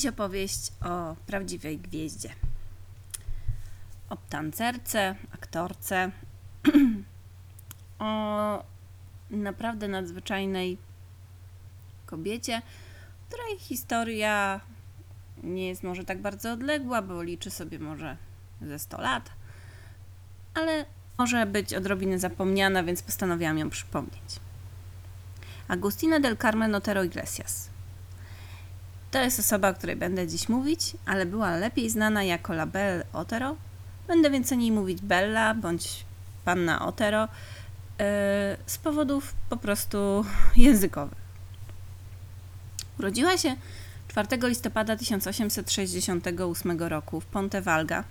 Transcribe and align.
Dziś 0.00 0.06
opowieść 0.06 0.72
o 0.84 1.16
prawdziwej 1.26 1.78
gwieździe. 1.78 2.30
O 4.10 4.16
tancerce, 4.16 5.14
aktorce, 5.34 6.10
o 7.98 8.64
naprawdę 9.30 9.88
nadzwyczajnej 9.88 10.78
kobiecie, 12.06 12.62
której 13.28 13.58
historia 13.58 14.60
nie 15.42 15.68
jest 15.68 15.82
może 15.82 16.04
tak 16.04 16.20
bardzo 16.20 16.52
odległa, 16.52 17.02
bo 17.02 17.22
liczy 17.22 17.50
sobie 17.50 17.78
może 17.78 18.16
ze 18.62 18.78
100 18.78 19.00
lat, 19.00 19.30
ale 20.54 20.84
może 21.18 21.46
być 21.46 21.74
odrobinę 21.74 22.18
zapomniana, 22.18 22.82
więc 22.82 23.02
postanowiłam 23.02 23.58
ją 23.58 23.70
przypomnieć. 23.70 24.40
Agustina 25.68 26.20
del 26.20 26.36
Carmen 26.36 26.74
Otero 26.74 27.04
Iglesias. 27.04 27.69
To 29.10 29.18
jest 29.18 29.40
osoba, 29.40 29.68
o 29.68 29.74
której 29.74 29.96
będę 29.96 30.28
dziś 30.28 30.48
mówić, 30.48 30.96
ale 31.06 31.26
była 31.26 31.56
lepiej 31.56 31.90
znana 31.90 32.24
jako 32.24 32.52
La 32.52 32.66
Belle 32.66 33.04
Otero. 33.12 33.56
Będę 34.06 34.30
więc 34.30 34.52
o 34.52 34.54
niej 34.54 34.72
mówić 34.72 35.02
Bella 35.02 35.54
bądź 35.54 36.04
Panna 36.44 36.86
Otero 36.86 37.22
yy, 37.22 37.28
z 38.66 38.78
powodów 38.78 39.34
po 39.48 39.56
prostu 39.56 40.24
językowych. 40.56 41.18
Urodziła 42.98 43.38
się 43.38 43.56
4 44.08 44.28
listopada 44.42 44.96
1868 44.96 46.82
roku 46.82 47.20
w 47.20 47.26
Ponte 47.26 47.62
Valga 47.62 48.04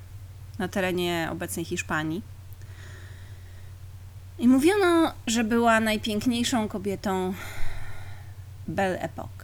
na 0.59 0.67
terenie 0.67 1.29
obecnej 1.31 1.65
Hiszpanii. 1.65 2.21
I 4.39 4.47
mówiono, 4.47 5.13
że 5.27 5.43
była 5.43 5.79
najpiękniejszą 5.79 6.67
kobietą 6.67 7.33
Belle 8.67 8.99
Époque. 8.99 9.38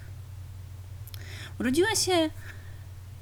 Urodziła 1.59 1.95
się 1.95 2.29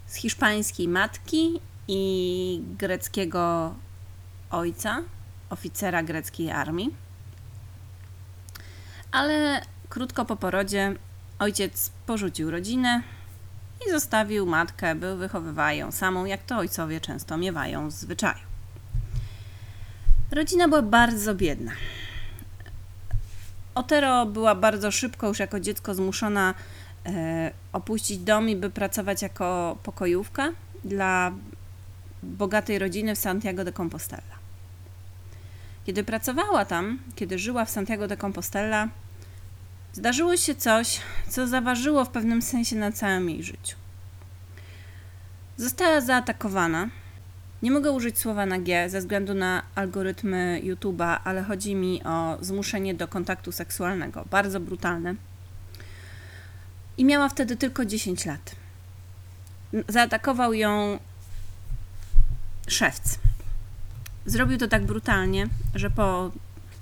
z 0.07 0.15
hiszpańskiej 0.15 0.87
matki 0.87 1.59
i 1.87 2.61
greckiego 2.77 3.75
ojca, 4.49 5.01
oficera 5.49 6.03
greckiej 6.03 6.51
armii. 6.51 6.95
Ale 9.11 9.61
krótko 9.89 10.25
po 10.25 10.35
porodzie 10.35 10.95
ojciec 11.39 11.91
porzucił 12.05 12.51
rodzinę 12.51 13.01
i 13.87 13.91
zostawił 13.91 14.45
matkę, 14.45 14.95
by 14.95 15.17
wychowywała 15.17 15.73
ją 15.73 15.91
samą, 15.91 16.25
jak 16.25 16.43
to 16.43 16.57
ojcowie 16.57 17.01
często 17.01 17.37
miewają 17.37 17.91
z 17.91 17.95
zwyczaju. 17.95 18.43
Rodzina 20.31 20.67
była 20.67 20.81
bardzo 20.81 21.35
biedna. 21.35 21.71
Otero 23.75 24.25
była 24.25 24.55
bardzo 24.55 24.91
szybko, 24.91 25.27
już 25.27 25.39
jako 25.39 25.59
dziecko, 25.59 25.95
zmuszona 25.95 26.53
opuścić 27.73 28.17
dom 28.17 28.49
i 28.49 28.55
by 28.55 28.69
pracować 28.69 29.21
jako 29.21 29.77
pokojówka 29.83 30.51
dla 30.83 31.31
bogatej 32.23 32.79
rodziny 32.79 33.15
w 33.15 33.19
Santiago 33.19 33.63
de 33.63 33.71
Compostela. 33.71 34.33
Kiedy 35.85 36.03
pracowała 36.03 36.65
tam, 36.65 36.99
kiedy 37.15 37.39
żyła 37.39 37.65
w 37.65 37.69
Santiago 37.69 38.07
de 38.07 38.17
Compostela, 38.17 38.89
zdarzyło 39.93 40.37
się 40.37 40.55
coś, 40.55 40.99
co 41.29 41.47
zaważyło 41.47 42.05
w 42.05 42.09
pewnym 42.09 42.41
sensie 42.41 42.75
na 42.75 42.91
całym 42.91 43.29
jej 43.29 43.43
życiu. 43.43 43.75
Została 45.57 46.01
zaatakowana. 46.01 46.89
Nie 47.61 47.71
mogę 47.71 47.91
użyć 47.91 48.19
słowa 48.19 48.45
na 48.45 48.59
G 48.59 48.89
ze 48.89 48.99
względu 48.99 49.33
na 49.33 49.63
algorytmy 49.75 50.61
YouTube'a, 50.63 51.19
ale 51.23 51.43
chodzi 51.43 51.75
mi 51.75 52.03
o 52.03 52.37
zmuszenie 52.41 52.93
do 52.93 53.07
kontaktu 53.07 53.51
seksualnego, 53.51 54.25
bardzo 54.31 54.59
brutalne. 54.59 55.15
I 56.97 57.05
miała 57.05 57.29
wtedy 57.29 57.57
tylko 57.57 57.85
10 57.85 58.25
lat. 58.25 58.55
Zaatakował 59.89 60.53
ją 60.53 60.99
szewc. 62.67 63.19
Zrobił 64.25 64.57
to 64.57 64.67
tak 64.67 64.85
brutalnie, 64.85 65.47
że 65.75 65.89
po 65.89 66.31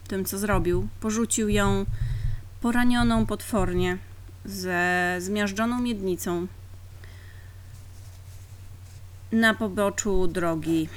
tym, 0.07 0.25
co 0.25 0.37
zrobił, 0.37 0.87
porzucił 0.99 1.49
ją 1.49 1.85
poranioną 2.61 3.25
potwornie, 3.25 3.97
ze 4.45 5.15
zmiażdżoną 5.19 5.81
miednicą 5.81 6.47
na 9.31 9.53
poboczu 9.53 10.27
drogi 10.27 10.89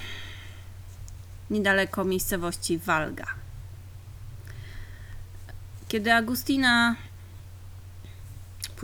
niedaleko 1.51 2.05
miejscowości 2.05 2.79
Walga. 2.79 3.27
Kiedy 5.89 6.13
Agustina, 6.13 6.97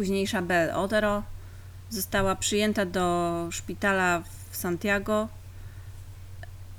późniejsza 0.01 0.43
Bel 0.43 0.71
Otero, 0.71 1.23
została 1.91 2.37
przyjęta 2.37 2.87
do 2.87 3.49
szpitala 3.51 4.23
w 4.51 4.57
Santiago, 4.57 5.29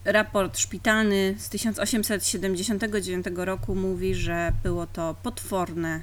raport 0.06 0.58
szpitalny 0.58 1.36
z 1.38 1.50
1879 1.50 3.26
roku 3.36 3.76
mówi, 3.76 4.16
że 4.16 4.52
było 4.64 4.88
to 4.88 5.16
potworne, 5.24 6.02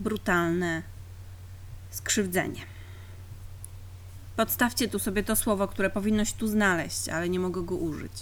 brutalne 0.00 0.82
skrzywdzenie. 1.90 2.60
Podstawcie 4.36 4.88
tu 4.88 4.98
sobie 4.98 5.22
to 5.22 5.36
słowo, 5.36 5.68
które 5.68 5.90
powinno 5.90 6.24
się 6.24 6.34
tu 6.34 6.48
znaleźć, 6.48 7.08
ale 7.08 7.28
nie 7.28 7.40
mogę 7.40 7.62
go 7.62 7.74
użyć. 7.74 8.12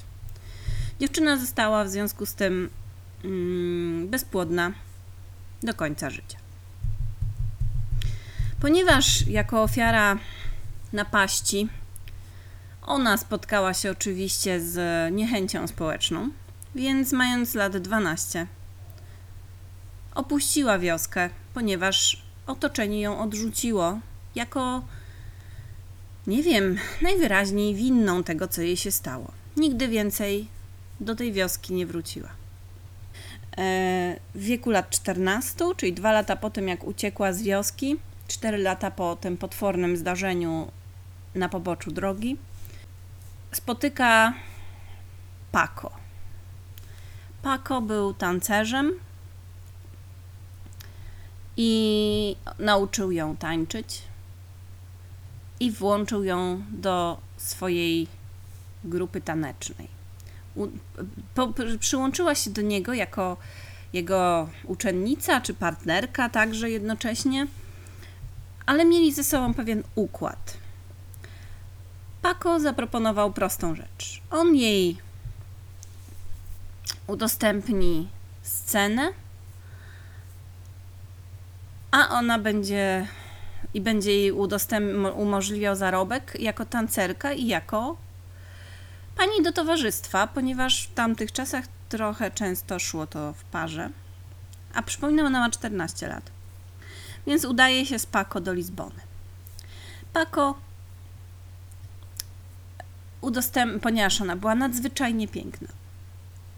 Dziewczyna 1.00 1.36
została 1.36 1.84
w 1.84 1.90
związku 1.90 2.26
z 2.26 2.34
tym 2.34 2.70
mm, 3.24 4.08
bezpłodna 4.08 4.72
do 5.62 5.74
końca 5.74 6.10
życia. 6.10 6.43
Ponieważ 8.64 9.26
jako 9.26 9.62
ofiara 9.62 10.18
napaści 10.92 11.68
ona 12.82 13.16
spotkała 13.16 13.74
się 13.74 13.90
oczywiście 13.90 14.60
z 14.60 14.78
niechęcią 15.14 15.66
społeczną, 15.66 16.30
więc 16.74 17.12
mając 17.12 17.54
lat 17.54 17.76
12, 17.76 18.46
opuściła 20.14 20.78
wioskę, 20.78 21.30
ponieważ 21.54 22.22
otoczenie 22.46 23.00
ją 23.00 23.20
odrzuciło 23.20 23.98
jako, 24.34 24.82
nie 26.26 26.42
wiem, 26.42 26.78
najwyraźniej 27.02 27.74
winną 27.74 28.24
tego, 28.24 28.48
co 28.48 28.62
jej 28.62 28.76
się 28.76 28.90
stało. 28.90 29.32
Nigdy 29.56 29.88
więcej 29.88 30.48
do 31.00 31.14
tej 31.14 31.32
wioski 31.32 31.74
nie 31.74 31.86
wróciła. 31.86 32.28
E, 33.58 34.16
w 34.34 34.40
wieku 34.40 34.70
lat 34.70 34.90
14, 34.90 35.64
czyli 35.76 35.92
dwa 35.92 36.12
lata 36.12 36.36
po 36.36 36.50
tym, 36.50 36.68
jak 36.68 36.84
uciekła 36.84 37.32
z 37.32 37.42
wioski, 37.42 37.96
cztery 38.28 38.58
lata 38.58 38.90
po 38.90 39.16
tym 39.16 39.36
potwornym 39.36 39.96
zdarzeniu 39.96 40.70
na 41.34 41.48
poboczu 41.48 41.90
drogi, 41.90 42.36
spotyka 43.52 44.34
Paco. 45.52 45.90
Paco 47.42 47.80
był 47.80 48.14
tancerzem 48.14 48.92
i 51.56 52.36
nauczył 52.58 53.12
ją 53.12 53.36
tańczyć 53.36 54.02
i 55.60 55.70
włączył 55.70 56.24
ją 56.24 56.62
do 56.70 57.18
swojej 57.36 58.06
grupy 58.84 59.20
tanecznej. 59.20 59.88
U, 60.54 60.66
po, 61.34 61.52
przyłączyła 61.78 62.34
się 62.34 62.50
do 62.50 62.62
niego 62.62 62.94
jako 62.94 63.36
jego 63.92 64.48
uczennica 64.64 65.40
czy 65.40 65.54
partnerka 65.54 66.28
także 66.28 66.70
jednocześnie, 66.70 67.46
ale 68.66 68.84
mieli 68.84 69.12
ze 69.12 69.24
sobą 69.24 69.54
pewien 69.54 69.82
układ. 69.94 70.56
Paco 72.22 72.60
zaproponował 72.60 73.32
prostą 73.32 73.74
rzecz. 73.74 74.22
On 74.30 74.56
jej 74.56 74.96
udostępni 77.06 78.08
scenę, 78.42 79.12
a 81.90 82.08
ona 82.08 82.38
będzie 82.38 83.06
i 83.74 83.80
będzie 83.80 84.10
jej 84.10 84.32
umożliwiał 85.16 85.76
zarobek 85.76 86.36
jako 86.40 86.66
tancerka 86.66 87.32
i 87.32 87.46
jako 87.46 87.96
pani 89.16 89.42
do 89.42 89.52
towarzystwa, 89.52 90.26
ponieważ 90.26 90.86
w 90.86 90.94
tamtych 90.94 91.32
czasach 91.32 91.64
trochę 91.88 92.30
często 92.30 92.78
szło 92.78 93.06
to 93.06 93.32
w 93.32 93.44
parze. 93.44 93.90
A 94.74 94.82
przypominam, 94.82 95.26
ona 95.26 95.40
ma 95.40 95.50
14 95.50 96.08
lat. 96.08 96.33
Więc 97.26 97.44
udaje 97.44 97.86
się 97.86 97.98
z 97.98 98.06
Paco 98.06 98.40
do 98.40 98.52
Lizbony. 98.52 99.00
Paco 100.12 100.54
udostęp... 103.20 103.82
ponieważ 103.82 104.20
ona 104.20 104.36
była 104.36 104.54
nadzwyczajnie 104.54 105.28
piękna 105.28 105.68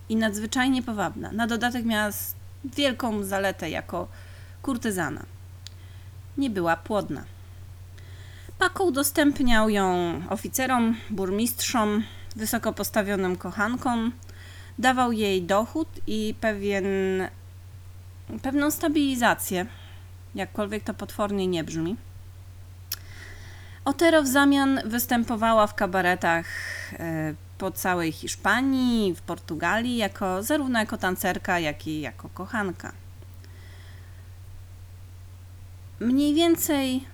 i 0.08 0.16
nadzwyczajnie 0.16 0.82
powabna. 0.82 1.32
Na 1.32 1.46
dodatek 1.46 1.84
miała 1.84 2.10
wielką 2.64 3.24
zaletę 3.24 3.70
jako 3.70 4.08
kurtyzana. 4.62 5.22
Nie 6.38 6.50
była 6.50 6.76
płodna. 6.76 7.24
Paco 8.58 8.84
udostępniał 8.84 9.70
ją 9.70 10.20
oficerom, 10.30 10.96
burmistrzom, 11.10 12.02
wysoko 12.36 12.72
postawionym 12.72 13.36
kochankom, 13.36 14.12
dawał 14.78 15.12
jej 15.12 15.42
dochód 15.42 15.88
i 16.06 16.34
pewien, 16.40 16.84
pewną 18.42 18.70
stabilizację, 18.70 19.66
jakkolwiek 20.36 20.84
to 20.84 20.94
potwornie 20.94 21.46
nie 21.46 21.64
brzmi. 21.64 21.96
Otero 23.84 24.22
w 24.22 24.26
zamian 24.26 24.80
występowała 24.84 25.66
w 25.66 25.74
kabaretach 25.74 26.46
e, 26.92 27.34
po 27.58 27.70
całej 27.70 28.12
Hiszpanii, 28.12 29.14
w 29.14 29.20
Portugalii, 29.20 29.96
jako, 29.96 30.42
zarówno 30.42 30.78
jako 30.78 30.98
tancerka, 30.98 31.58
jak 31.58 31.86
i 31.86 32.00
jako 32.00 32.28
kochanka. 32.28 32.92
Mniej 36.00 36.34
więcej 36.34 37.04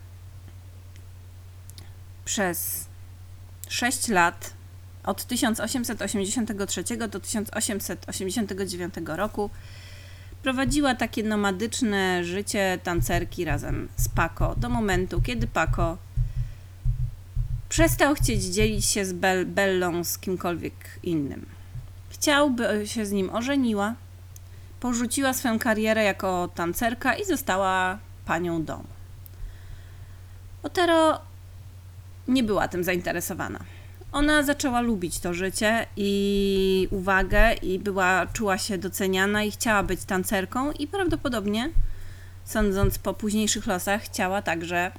przez 2.25 2.87
6 3.69 4.09
lat, 4.09 4.53
od 5.05 5.25
1883 5.25 6.85
do 6.97 7.21
1889 7.21 8.95
roku, 9.07 9.51
prowadziła 10.43 10.95
takie 10.95 11.23
nomadyczne 11.23 12.25
życie 12.25 12.79
tancerki 12.83 13.45
razem 13.45 13.89
z 13.97 14.09
Paco 14.09 14.55
do 14.57 14.69
momentu, 14.69 15.23
kiedy 15.23 15.47
Paco 15.47 15.99
przestał 17.69 18.15
chcieć 18.15 18.45
dzielić 18.45 18.85
się 18.85 19.05
z 19.05 19.13
Bell, 19.13 19.47
Bellą 19.47 20.05
z 20.05 20.19
kimkolwiek 20.19 20.75
innym. 21.03 21.47
Chciał, 22.11 22.51
by 22.51 22.83
się 22.87 23.07
z 23.07 23.13
nim 23.13 23.31
ożeniła, 23.31 23.95
porzuciła 24.81 25.33
swoją 25.33 25.59
karierę 25.59 26.05
jako 26.05 26.49
tancerka 26.55 27.15
i 27.15 27.25
została 27.25 27.99
panią 28.25 28.65
domu. 28.65 28.85
Otero 30.63 31.21
nie 32.29 32.43
była 32.43 32.69
tym 32.69 32.85
zainteresowana. 32.85 33.59
Ona 34.13 34.43
zaczęła 34.43 34.81
lubić 34.81 35.19
to 35.19 35.35
życie 35.35 35.87
i 35.97 36.89
uwagę 36.91 37.55
i 37.55 37.79
była, 37.79 38.27
czuła 38.27 38.59
się 38.59 38.79
doceniana 38.79 39.43
i 39.43 39.51
chciała 39.51 39.83
być 39.83 40.05
tancerką 40.05 40.73
i 40.73 40.87
prawdopodobnie, 40.87 41.71
sądząc 42.45 42.99
po 42.99 43.15
późniejszych 43.15 43.67
losach, 43.67 44.03
chciała 44.03 44.43
także 44.43 44.93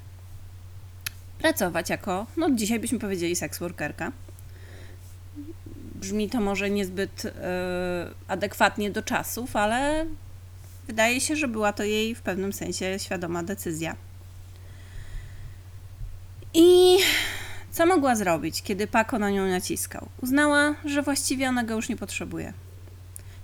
pracować 1.40 1.90
jako, 1.90 2.26
no 2.38 2.52
dzisiaj 2.52 2.80
byśmy 2.80 3.00
powiedzieli 3.00 3.36
seksworkerka. 3.36 4.12
Brzmi 5.96 6.30
to 6.30 6.42
może 6.42 6.70
niezbyt 6.70 7.24
yy, 7.24 7.32
adekwatnie 8.28 8.92
do 8.92 9.04
czasów, 9.04 9.56
ale 9.56 10.06
wydaje 10.88 11.22
się, 11.22 11.36
że 11.36 11.48
była 11.48 11.74
to 11.74 11.84
jej 11.84 12.16
w 12.16 12.22
pewnym 12.22 12.54
sensie 12.54 13.00
świadoma 13.00 13.44
decyzja. 13.44 13.96
I 16.54 16.98
co 17.74 17.86
mogła 17.86 18.16
zrobić, 18.16 18.62
kiedy 18.62 18.88
Paco 18.88 19.20
na 19.20 19.30
nią 19.30 19.48
naciskał? 19.48 20.10
Uznała, 20.22 20.76
że 20.86 21.02
właściwie 21.02 21.50
ona 21.50 21.64
go 21.64 21.76
już 21.76 21.90
nie 21.90 21.98
potrzebuje. 21.98 22.54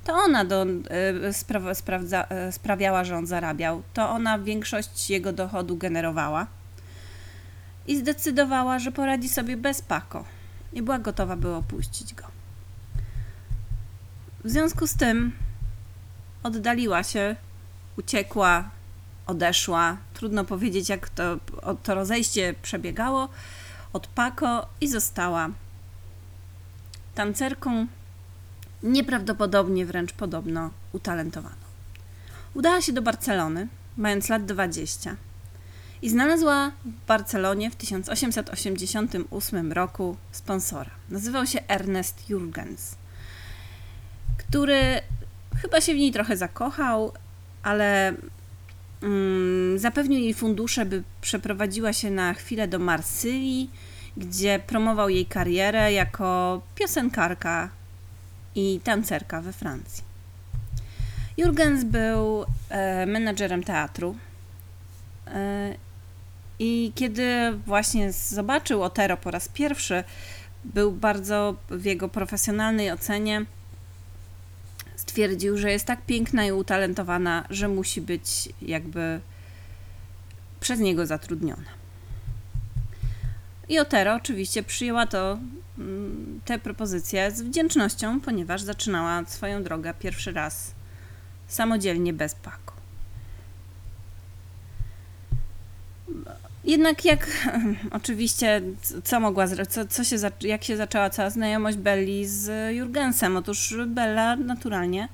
To 0.03 0.13
ona 0.13 0.45
do, 0.45 0.65
y, 1.29 1.33
spra 1.33 1.75
sprawdza, 1.75 2.27
y, 2.49 2.51
sprawiała, 2.51 3.03
że 3.03 3.17
on 3.17 3.27
zarabiał. 3.27 3.83
To 3.93 4.09
ona 4.09 4.39
większość 4.39 5.09
jego 5.09 5.33
dochodu 5.33 5.77
generowała. 5.77 6.47
I 7.87 7.97
zdecydowała, 7.97 8.79
że 8.79 8.91
poradzi 8.91 9.29
sobie 9.29 9.57
bez 9.57 9.81
Paco. 9.81 10.25
I 10.73 10.81
była 10.81 10.99
gotowa, 10.99 11.35
by 11.35 11.55
opuścić 11.55 12.13
go. 12.13 12.23
W 14.43 14.49
związku 14.49 14.87
z 14.87 14.95
tym 14.95 15.31
oddaliła 16.43 17.03
się, 17.03 17.35
uciekła, 17.97 18.69
odeszła. 19.27 19.97
Trudno 20.13 20.45
powiedzieć, 20.45 20.89
jak 20.89 21.09
to, 21.09 21.37
to 21.83 21.95
rozejście 21.95 22.55
przebiegało 22.61 23.29
od 23.93 24.07
Paco 24.07 24.67
i 24.81 24.87
została 24.87 25.49
tancerką 27.15 27.87
nieprawdopodobnie 28.83 29.85
wręcz 29.85 30.13
podobno 30.13 30.69
utalentowaną. 30.91 31.55
Udała 32.53 32.81
się 32.81 32.93
do 32.93 33.01
Barcelony, 33.01 33.67
mając 33.97 34.29
lat 34.29 34.45
20 34.45 35.15
i 36.01 36.09
znalazła 36.09 36.71
w 36.85 37.05
Barcelonie 37.07 37.71
w 37.71 37.75
1888 37.75 39.71
roku 39.71 40.17
sponsora. 40.31 40.91
Nazywał 41.09 41.45
się 41.45 41.59
Ernest 41.67 42.29
Jurgens, 42.29 42.95
który 44.37 45.01
chyba 45.61 45.81
się 45.81 45.93
w 45.93 45.97
niej 45.97 46.11
trochę 46.11 46.37
zakochał, 46.37 47.13
ale 47.63 48.13
zapewnił 49.75 50.19
jej 50.19 50.33
fundusze, 50.33 50.85
by 50.85 51.03
przeprowadziła 51.21 51.93
się 51.93 52.11
na 52.11 52.33
chwilę 52.33 52.67
do 52.67 52.79
Marsylii, 52.79 53.71
gdzie 54.17 54.59
promował 54.67 55.09
jej 55.09 55.25
karierę 55.25 55.93
jako 55.93 56.61
piosenkarka 56.75 57.69
i 58.55 58.79
tancerka 58.83 59.41
we 59.41 59.53
Francji. 59.53 60.03
Jurgens 61.37 61.83
był 61.83 62.45
e, 62.69 63.05
menedżerem 63.05 63.63
teatru 63.63 64.15
e, 65.27 65.75
i 66.59 66.91
kiedy 66.95 67.51
właśnie 67.65 68.11
zobaczył 68.11 68.83
Otero 68.83 69.17
po 69.17 69.31
raz 69.31 69.47
pierwszy, 69.47 70.03
był 70.63 70.91
bardzo 70.91 71.55
w 71.69 71.85
jego 71.85 72.09
profesjonalnej 72.09 72.91
ocenie 72.91 73.45
stwierdził, 75.09 75.57
że 75.57 75.71
jest 75.71 75.85
tak 75.85 76.05
piękna 76.05 76.45
i 76.45 76.51
utalentowana, 76.51 77.45
że 77.49 77.67
musi 77.67 78.01
być 78.01 78.49
jakby 78.61 79.19
przez 80.59 80.79
niego 80.79 81.05
zatrudniona. 81.05 81.69
I 83.69 83.79
Otero 83.79 84.15
oczywiście 84.15 84.63
przyjęła 84.63 85.07
to, 85.07 85.39
mm, 85.77 86.41
tę 86.45 86.59
propozycję 86.59 87.31
z 87.31 87.41
wdzięcznością, 87.41 88.21
ponieważ 88.21 88.61
zaczynała 88.61 89.25
swoją 89.25 89.63
drogę 89.63 89.93
pierwszy 89.99 90.31
raz 90.31 90.71
samodzielnie 91.47 92.13
bez 92.13 92.35
Paco. 92.35 92.73
Jednak 96.63 97.05
jak 97.05 97.27
oczywiście, 97.91 98.61
co 99.03 99.19
mogła 99.19 99.47
co, 99.69 99.85
co 99.85 100.03
się, 100.03 100.15
jak 100.41 100.63
się 100.63 100.77
zaczęła 100.77 101.09
cała 101.09 101.29
znajomość 101.29 101.77
Belli 101.77 102.27
z 102.27 102.75
Jurgensem? 102.75 103.37
Otóż 103.37 103.75
Bella 103.87 104.35
naturalnie 104.35 105.07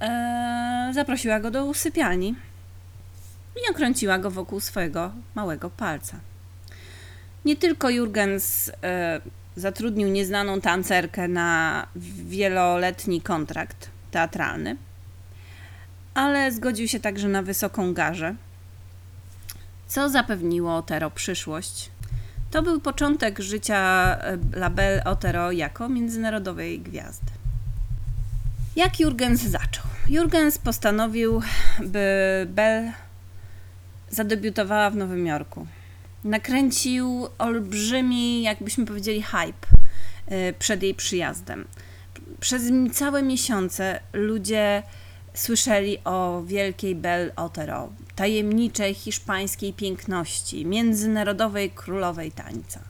e, 0.00 0.90
zaprosiła 0.94 1.40
go 1.40 1.50
do 1.50 1.74
sypialni 1.74 2.34
i 3.56 3.70
okręciła 3.70 4.18
go 4.18 4.30
wokół 4.30 4.60
swojego 4.60 5.12
małego 5.34 5.70
palca. 5.70 6.16
Nie 7.44 7.56
tylko 7.56 7.90
Jurgens 7.90 8.70
e, 8.82 9.20
zatrudnił 9.56 10.08
nieznaną 10.08 10.60
tancerkę 10.60 11.28
na 11.28 11.86
wieloletni 12.16 13.20
kontrakt 13.20 13.90
teatralny, 14.10 14.76
ale 16.14 16.52
zgodził 16.52 16.88
się 16.88 17.00
także 17.00 17.28
na 17.28 17.42
wysoką 17.42 17.94
garzę 17.94 18.34
co 19.94 20.08
zapewniło 20.08 20.76
Otero 20.76 21.10
przyszłość. 21.10 21.90
To 22.50 22.62
był 22.62 22.80
początek 22.80 23.40
życia 23.40 23.78
e, 24.20 24.38
Label 24.52 25.02
Otero 25.04 25.52
jako 25.52 25.88
międzynarodowej 25.88 26.80
gwiazdy. 26.80 27.26
Jak 28.76 29.00
Jurgens 29.00 29.42
zaczął? 29.42 29.84
Jurgens 30.08 30.58
postanowił, 30.58 31.42
by 31.84 32.46
Bell 32.48 32.92
zadebiutowała 34.10 34.90
w 34.90 34.96
Nowym 34.96 35.26
Jorku. 35.26 35.66
Nakręcił 36.24 37.28
olbrzymi, 37.38 38.42
jakbyśmy 38.42 38.86
powiedzieli, 38.86 39.22
hype 39.22 39.66
e, 40.26 40.52
przed 40.52 40.82
jej 40.82 40.94
przyjazdem. 40.94 41.64
Przez 42.40 42.62
całe 42.92 43.22
miesiące 43.22 44.00
ludzie 44.12 44.82
słyszeli 45.34 45.98
o 46.04 46.42
wielkiej 46.46 46.94
Belle 46.94 47.36
Otero, 47.36 47.92
tajemniczej 48.16 48.94
hiszpańskiej 48.94 49.72
piękności, 49.72 50.66
międzynarodowej 50.66 51.70
królowej 51.70 52.32
tańca. 52.32 52.80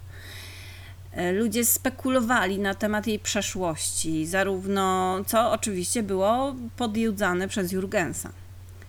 E, 1.12 1.32
ludzie 1.32 1.64
spekulowali 1.64 2.58
na 2.58 2.74
temat 2.74 3.06
jej 3.06 3.18
przeszłości, 3.18 4.26
zarówno 4.26 5.16
co 5.26 5.52
oczywiście 5.52 6.02
było 6.02 6.54
podjudzane 6.76 7.48
przez 7.48 7.72
Jurgensa. 7.72 8.30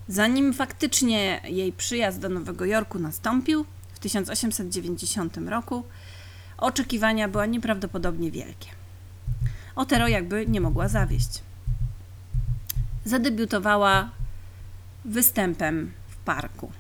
Zanim 0.08 0.54
faktycznie 0.54 1.42
jej 1.44 1.74
przyjazd 1.74 2.20
do 2.20 2.30
Nowego 2.30 2.66
Jorku 2.66 3.00
nastąpił 3.00 3.66
w 3.94 4.00
1890 4.00 5.38
roku, 5.38 5.84
oczekiwania 6.58 7.28
były 7.28 7.48
nieprawdopodobnie 7.48 8.32
wielkie. 8.32 8.68
Otero 9.76 10.08
jakby 10.08 10.46
nie 10.48 10.62
mogła 10.62 10.88
zawieść 10.88 11.42
zadebiutowała 13.06 14.10
występem 15.06 15.92
w 16.08 16.16
parku. 16.16 16.72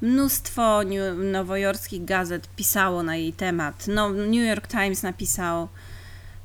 Mnóstwo 0.00 0.80
nowojorskich 1.16 2.04
gazet 2.04 2.48
pisało 2.56 3.02
na 3.02 3.16
jej 3.16 3.32
temat. 3.32 3.86
No, 3.88 4.10
New 4.10 4.48
York 4.48 4.68
Times 4.68 5.02
napisał, 5.02 5.68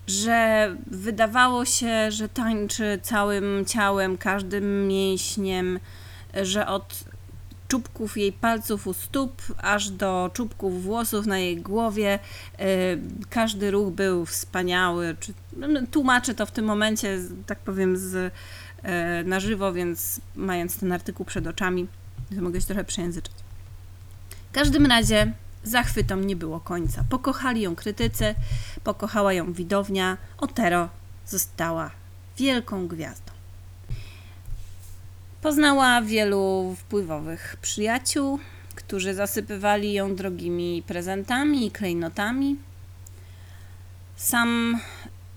że 0.08 0.76
wydawało 0.88 1.66
się, 1.66 2.12
że 2.12 2.30
tańczy 2.30 3.00
całym 3.02 3.66
ciałem, 3.66 4.18
każdym 4.18 4.88
mięśniem, 4.88 5.80
że 6.44 6.68
od 6.68 7.04
czubków 7.74 8.18
jej 8.18 8.32
palców 8.32 8.88
u 8.88 8.94
stóp, 8.94 9.42
aż 9.58 9.90
do 9.90 10.32
czubków 10.34 10.84
włosów 10.84 11.26
na 11.26 11.40
jej 11.40 11.58
głowie. 11.58 12.20
E, 12.60 12.68
każdy 13.30 13.72
ruch 13.72 13.94
był 13.94 14.26
wspaniały. 14.26 15.16
No, 15.58 15.68
tłumaczę 15.92 16.34
to 16.34 16.46
w 16.46 16.52
tym 16.52 16.66
momencie, 16.66 17.20
tak 17.46 17.60
powiem, 17.60 17.98
z, 17.98 18.34
e, 18.84 19.24
na 19.24 19.40
żywo, 19.40 19.74
więc 19.74 20.22
mając 20.36 20.78
ten 20.78 20.92
artykuł 20.92 21.26
przed 21.26 21.48
oczami, 21.48 21.88
mogę 22.32 22.62
się 22.62 22.68
trochę 22.68 22.84
przejęzyczać. 22.84 23.34
W 24.52 24.54
każdym 24.54 24.86
razie 24.86 25.34
Zachwytom 25.64 26.28
nie 26.28 26.36
było 26.36 26.60
końca. 26.60 27.04
Pokochali 27.10 27.62
ją 27.62 27.76
krytycy, 27.76 28.36
pokochała 28.84 29.34
ją 29.34 29.54
widownia. 29.54 30.18
Otero 30.38 30.90
została 31.28 31.92
wielką 32.38 32.88
gwiazdą. 32.88 33.33
Poznała 35.44 36.02
wielu 36.02 36.76
wpływowych 36.80 37.58
przyjaciół, 37.62 38.40
którzy 38.76 39.14
zasypywali 39.14 39.94
ją 39.94 40.16
drogimi 40.16 40.84
prezentami 40.88 41.68
i 41.68 41.72
klejnotami. 41.72 42.56
Sam 44.16 44.80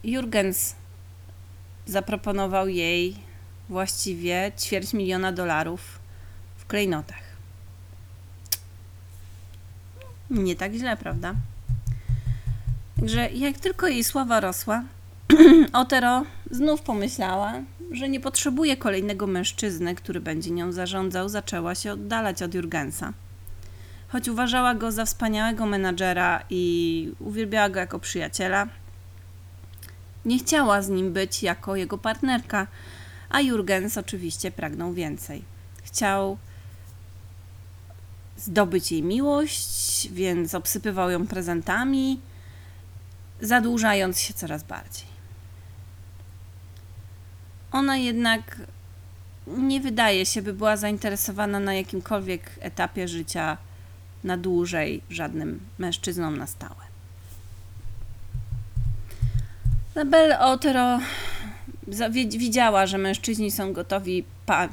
Jurgens 0.04 0.74
zaproponował 1.86 2.68
jej 2.68 3.16
właściwie 3.68 4.52
ćwierć 4.60 4.92
miliona 4.92 5.32
dolarów 5.32 5.98
w 6.56 6.66
klejnotach. 6.66 7.24
Nie 10.30 10.56
tak 10.56 10.72
źle, 10.72 10.96
prawda? 10.96 11.34
Także 13.00 13.30
jak 13.30 13.58
tylko 13.58 13.86
jej 13.88 14.04
sława 14.04 14.40
rosła, 14.40 14.82
Otero 15.72 16.24
znów 16.50 16.82
pomyślała, 16.82 17.52
że 17.96 18.08
nie 18.08 18.20
potrzebuje 18.20 18.76
kolejnego 18.76 19.26
mężczyzny, 19.26 19.94
który 19.94 20.20
będzie 20.20 20.50
nią 20.50 20.72
zarządzał, 20.72 21.28
zaczęła 21.28 21.74
się 21.74 21.92
oddalać 21.92 22.42
od 22.42 22.54
Jurgensa. 22.54 23.12
Choć 24.08 24.28
uważała 24.28 24.74
go 24.74 24.92
za 24.92 25.04
wspaniałego 25.04 25.66
menadżera 25.66 26.42
i 26.50 27.12
uwielbiała 27.20 27.68
go 27.68 27.80
jako 27.80 27.98
przyjaciela, 27.98 28.68
nie 30.24 30.38
chciała 30.38 30.82
z 30.82 30.88
nim 30.88 31.12
być 31.12 31.42
jako 31.42 31.76
jego 31.76 31.98
partnerka, 31.98 32.66
a 33.28 33.40
Jurgens 33.40 33.98
oczywiście 33.98 34.50
pragnął 34.50 34.92
więcej. 34.92 35.44
Chciał 35.84 36.38
zdobyć 38.36 38.92
jej 38.92 39.02
miłość, 39.02 40.08
więc 40.12 40.54
obsypywał 40.54 41.10
ją 41.10 41.26
prezentami, 41.26 42.20
zadłużając 43.40 44.20
się 44.20 44.34
coraz 44.34 44.62
bardziej. 44.62 45.05
Ona 47.72 47.96
jednak 47.96 48.60
nie 49.46 49.80
wydaje 49.80 50.26
się, 50.26 50.42
by 50.42 50.52
była 50.52 50.76
zainteresowana 50.76 51.60
na 51.60 51.74
jakimkolwiek 51.74 52.50
etapie 52.60 53.08
życia 53.08 53.56
na 54.24 54.36
dłużej 54.36 55.02
żadnym 55.10 55.60
mężczyzną 55.78 56.30
na 56.30 56.46
stałe. 56.46 56.86
Label 59.94 60.32
Otero 60.32 61.00
widziała, 62.28 62.86
że 62.86 62.98
mężczyźni 62.98 63.50
są 63.50 63.72
gotowi 63.72 64.24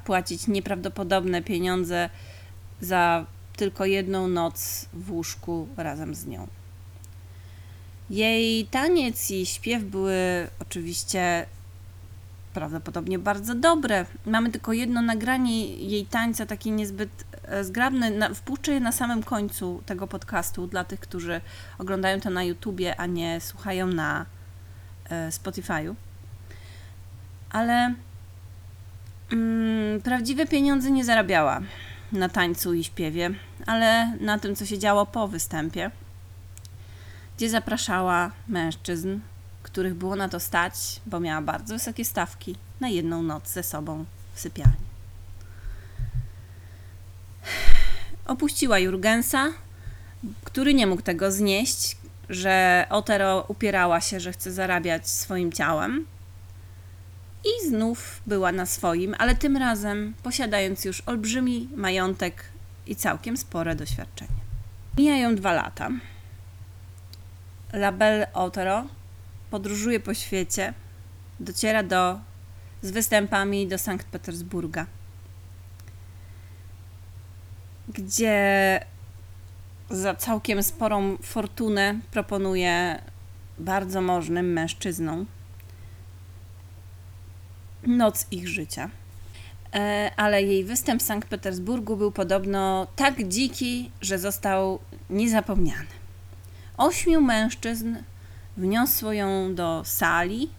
płacić 0.06 0.48
nieprawdopodobne 0.48 1.42
pieniądze 1.42 2.10
za 2.82 3.26
tylko 3.56 3.86
jedną 3.86 4.28
noc 4.28 4.86
w 4.94 5.12
łóżku 5.12 5.68
razem 5.78 6.16
z 6.16 6.26
nią. 6.26 6.48
Jej 8.10 8.66
taniec 8.66 9.32
i 9.32 9.46
śpiew 9.46 9.84
były 9.84 10.48
oczywiście 10.60 11.46
prawdopodobnie 12.54 13.20
bardzo 13.20 13.56
dobre. 13.56 14.06
Mamy 14.26 14.50
tylko 14.50 14.74
jedno 14.74 15.02
nagranie 15.02 15.68
jej 15.76 16.06
tańca, 16.06 16.46
takie 16.46 16.72
niezbyt 16.72 17.10
e, 17.44 17.64
zgrabne. 17.64 18.12
Na, 18.12 18.34
wpuszczę 18.34 18.72
je 18.72 18.80
na 18.80 18.92
samym 18.92 19.24
końcu 19.24 19.82
tego 19.86 20.08
podcastu 20.08 20.68
dla 20.68 20.84
tych, 20.84 21.00
którzy 21.00 21.42
oglądają 21.78 22.22
to 22.22 22.30
na 22.30 22.44
YouTubie, 22.44 23.00
a 23.00 23.06
nie 23.06 23.42
słuchają 23.42 23.88
na 23.88 24.26
e, 25.10 25.30
Spotify'u. 25.30 25.96
Ale 27.50 27.94
mm, 29.32 30.02
prawdziwe 30.02 30.46
pieniądze 30.46 30.92
nie 30.92 31.06
zarabiała 31.06 31.62
na 32.12 32.30
tańcu 32.30 32.74
i 32.74 32.84
śpiewie, 32.84 33.32
ale 33.66 34.18
na 34.20 34.40
tym, 34.40 34.56
co 34.56 34.66
się 34.66 34.80
działo 34.80 35.06
po 35.06 35.28
występie, 35.28 35.92
gdzie 37.38 37.50
zapraszała 37.50 38.32
mężczyzn, 38.48 39.20
których 39.74 39.94
było 39.94 40.16
na 40.16 40.30
to 40.30 40.40
stać, 40.40 40.74
bo 41.06 41.20
miała 41.20 41.42
bardzo 41.42 41.74
wysokie 41.74 42.06
stawki, 42.06 42.56
na 42.80 42.90
jedną 42.90 43.24
noc 43.24 43.50
ze 43.50 43.64
sobą 43.64 44.06
w 44.34 44.40
sypialni. 44.40 44.86
Opuściła 48.26 48.80
Jurgensa, 48.80 49.48
który 50.44 50.74
nie 50.74 50.88
mógł 50.88 51.02
tego 51.02 51.32
znieść, 51.32 51.98
że 52.30 52.86
Otero 52.90 53.46
upierała 53.48 54.02
się, 54.02 54.20
że 54.20 54.32
chce 54.32 54.52
zarabiać 54.52 55.10
swoim 55.10 55.52
ciałem 55.52 56.06
i 57.44 57.70
znów 57.70 58.22
była 58.28 58.52
na 58.52 58.66
swoim, 58.66 59.16
ale 59.20 59.36
tym 59.36 59.58
razem 59.58 60.14
posiadając 60.24 60.86
już 60.86 61.04
olbrzymi 61.06 61.70
majątek 61.76 62.44
i 62.88 62.96
całkiem 62.96 63.38
spore 63.38 63.76
doświadczenie. 63.76 64.44
Mijają 64.98 65.36
dwa 65.36 65.54
lata. 65.54 65.90
Label 67.74 68.26
Otero 68.34 68.88
podróżuje 69.54 70.00
po 70.00 70.14
świecie, 70.14 70.74
dociera 71.40 71.84
do, 71.84 72.20
z 72.82 72.92
występami 72.92 73.68
do 73.68 73.78
Sankt 73.78 74.08
Petersburga, 74.08 74.86
gdzie 77.88 78.80
za 79.90 80.16
całkiem 80.16 80.64
sporą 80.64 81.18
fortunę 81.18 82.00
proponuje 82.12 83.00
bardzo 83.60 84.02
możnym 84.02 84.54
mężczyznom 84.54 85.26
noc 87.88 88.28
ich 88.32 88.48
życia. 88.48 88.90
E, 89.74 90.12
ale 90.16 90.44
jej 90.44 90.64
występ 90.64 91.02
w 91.02 91.06
Sankt 91.06 91.30
Petersburgu 91.30 91.98
był 91.98 92.12
podobno 92.12 92.88
tak 92.96 93.28
dziki, 93.28 93.92
że 94.02 94.20
został 94.20 94.80
niezapomniany. 95.10 95.94
Ośmiu 96.78 97.22
mężczyzn 97.22 97.96
wniosło 98.58 99.14
ją 99.14 99.56
do 99.56 99.82
sali 99.86 100.50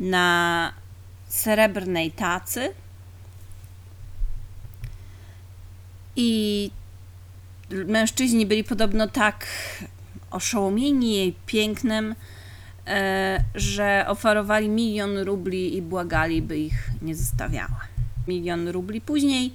na 0.00 0.72
srebrnej 1.28 2.12
tacy 2.12 2.74
i 6.16 6.70
mężczyźni 7.70 8.46
byli 8.46 8.64
podobno 8.64 9.08
tak 9.08 9.46
oszołomieni 10.30 11.14
jej 11.14 11.34
pięknem, 11.46 12.14
E, 12.86 13.44
że 13.54 14.04
oferowali 14.08 14.68
milion 14.68 15.18
rubli 15.18 15.76
i 15.76 15.82
błagali, 15.82 16.42
by 16.42 16.58
ich 16.58 16.90
nie 17.02 17.14
zostawiała. 17.14 17.80
Milion 18.28 18.68
rubli 18.68 19.00
później 19.00 19.54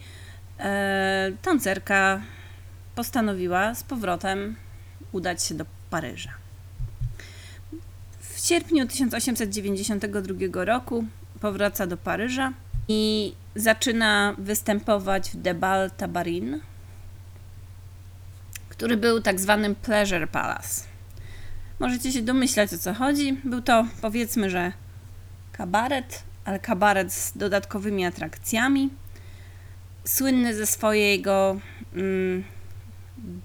e, 0.59 1.31
tancerka 1.41 2.21
postanowiła 2.95 3.75
z 3.75 3.83
powrotem 3.83 4.55
udać 5.11 5.43
się 5.43 5.55
do 5.55 5.65
Paryża. 5.89 6.31
Sierpniu 8.49 8.87
1892 8.87 10.65
roku 10.65 11.05
powraca 11.39 11.87
do 11.87 11.97
Paryża 11.97 12.53
i 12.87 13.33
zaczyna 13.55 14.35
występować 14.37 15.29
w 15.29 15.35
Debal 15.35 15.91
Tabarin, 15.91 16.59
który 18.69 18.97
był 18.97 19.21
tak 19.21 19.39
zwanym 19.39 19.75
Pleasure 19.75 20.27
Palace. 20.27 20.81
Możecie 21.79 22.11
się 22.11 22.21
domyślać 22.21 22.73
o 22.73 22.77
co 22.77 22.93
chodzi. 22.93 23.33
Był 23.43 23.61
to 23.61 23.85
powiedzmy, 24.01 24.49
że 24.49 24.71
kabaret, 25.51 26.23
ale 26.45 26.59
kabaret 26.59 27.13
z 27.13 27.37
dodatkowymi 27.37 28.05
atrakcjami. 28.05 28.89
Słynny 30.05 30.55
ze 30.55 30.65
swojego 30.65 31.59
mm, 31.95 32.43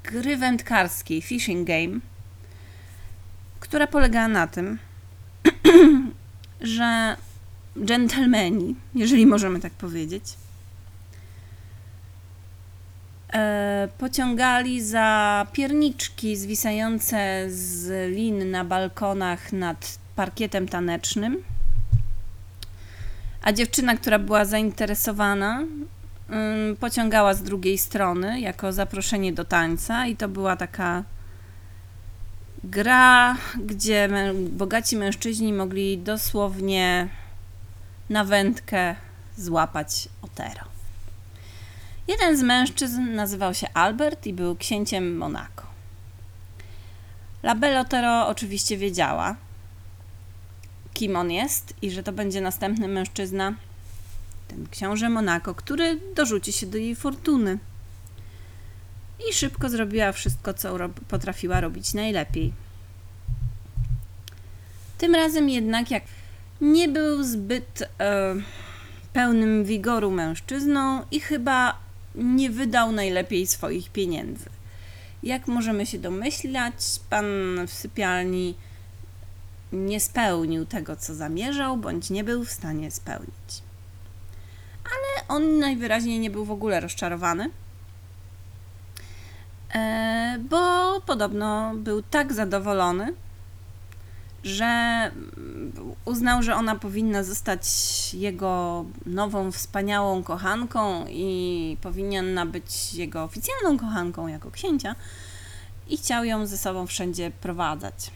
gry 0.04 0.36
wędkarskiej 0.36 1.22
Fishing 1.22 1.68
Game, 1.68 2.00
która 3.60 3.86
polegała 3.86 4.28
na 4.28 4.46
tym, 4.46 4.78
że 6.60 7.16
dżentelmeni, 7.84 8.74
jeżeli 8.94 9.26
możemy 9.26 9.60
tak 9.60 9.72
powiedzieć, 9.72 10.24
E, 13.34 13.88
pociągali 13.98 14.82
za 14.82 15.46
pierniczki 15.52 16.36
zwisające 16.36 17.44
z 17.48 18.10
lin 18.16 18.50
na 18.50 18.64
balkonach 18.64 19.52
nad 19.52 19.98
parkietem 20.16 20.68
tanecznym. 20.68 21.42
A 23.42 23.52
dziewczyna, 23.52 23.96
która 23.96 24.18
była 24.18 24.44
zainteresowana, 24.44 25.64
pociągała 26.80 27.34
z 27.34 27.42
drugiej 27.42 27.78
strony 27.78 28.40
jako 28.40 28.72
zaproszenie 28.72 29.32
do 29.32 29.44
tańca, 29.44 30.06
i 30.06 30.16
to 30.16 30.28
była 30.28 30.56
taka 30.56 31.04
gra, 32.64 33.36
gdzie 33.56 34.08
bogaci 34.50 34.96
mężczyźni 34.96 35.52
mogli 35.52 35.98
dosłownie 35.98 37.08
na 38.10 38.24
wędkę 38.24 38.96
złapać 39.36 40.08
Otero. 40.22 40.64
Jeden 42.08 42.36
z 42.36 42.42
mężczyzn 42.42 43.14
nazywał 43.14 43.54
się 43.54 43.66
Albert 43.74 44.26
i 44.26 44.32
był 44.32 44.56
księciem 44.56 45.16
Monako. 45.16 45.66
La 47.42 47.80
Otero 47.80 48.26
oczywiście 48.26 48.76
wiedziała, 48.76 49.36
kim 50.94 51.16
on 51.16 51.30
jest 51.30 51.74
i 51.82 51.90
że 51.90 52.02
to 52.02 52.12
będzie 52.12 52.40
następny 52.40 52.88
mężczyzna, 52.88 53.54
ten 54.48 54.66
książę 54.70 55.08
Monako, 55.08 55.54
który 55.54 56.00
dorzuci 56.16 56.52
się 56.52 56.66
do 56.66 56.78
jej 56.78 56.94
fortuny. 56.94 57.58
I 59.30 59.32
szybko 59.32 59.68
zrobiła 59.68 60.12
wszystko, 60.12 60.54
co 60.54 60.76
potrafiła 61.08 61.60
robić 61.60 61.94
najlepiej. 61.94 62.52
Tym 64.98 65.14
razem 65.14 65.48
jednak, 65.48 65.90
jak 65.90 66.02
nie 66.60 66.88
był 66.88 67.24
zbyt 67.24 67.82
e, 68.00 68.34
pełnym 69.12 69.64
wigoru 69.64 70.10
mężczyzną 70.10 71.02
i 71.10 71.20
chyba 71.20 71.78
nie 72.14 72.50
wydał 72.50 72.92
najlepiej 72.92 73.46
swoich 73.46 73.90
pieniędzy. 73.90 74.50
Jak 75.22 75.46
możemy 75.48 75.86
się 75.86 75.98
domyślać, 75.98 76.74
pan 77.10 77.24
w 77.66 77.72
sypialni 77.72 78.54
nie 79.72 80.00
spełnił 80.00 80.66
tego, 80.66 80.96
co 80.96 81.14
zamierzał, 81.14 81.76
bądź 81.76 82.10
nie 82.10 82.24
był 82.24 82.44
w 82.44 82.50
stanie 82.50 82.90
spełnić. 82.90 83.62
Ale 84.84 85.28
on 85.28 85.58
najwyraźniej 85.58 86.18
nie 86.18 86.30
był 86.30 86.44
w 86.44 86.50
ogóle 86.50 86.80
rozczarowany, 86.80 87.50
bo 90.50 91.00
podobno 91.06 91.72
był 91.74 92.02
tak 92.02 92.32
zadowolony, 92.32 93.14
że 94.44 95.10
uznał, 96.04 96.42
że 96.42 96.54
ona 96.54 96.74
powinna 96.74 97.22
zostać 97.22 97.64
jego 98.14 98.84
nową, 99.06 99.52
wspaniałą 99.52 100.22
kochanką 100.22 101.04
i 101.08 101.76
powinna 101.82 102.46
być 102.46 102.94
jego 102.94 103.22
oficjalną 103.22 103.78
kochanką 103.78 104.28
jako 104.28 104.50
księcia 104.50 104.94
i 105.88 105.96
chciał 105.96 106.24
ją 106.24 106.46
ze 106.46 106.58
sobą 106.58 106.86
wszędzie 106.86 107.30
prowadzać. 107.30 108.10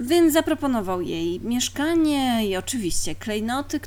Więc 0.00 0.32
zaproponował 0.32 1.00
jej 1.00 1.40
mieszkanie 1.40 2.46
i 2.46 2.56
oczywiście 2.56 3.14
klejnoty. 3.14 3.80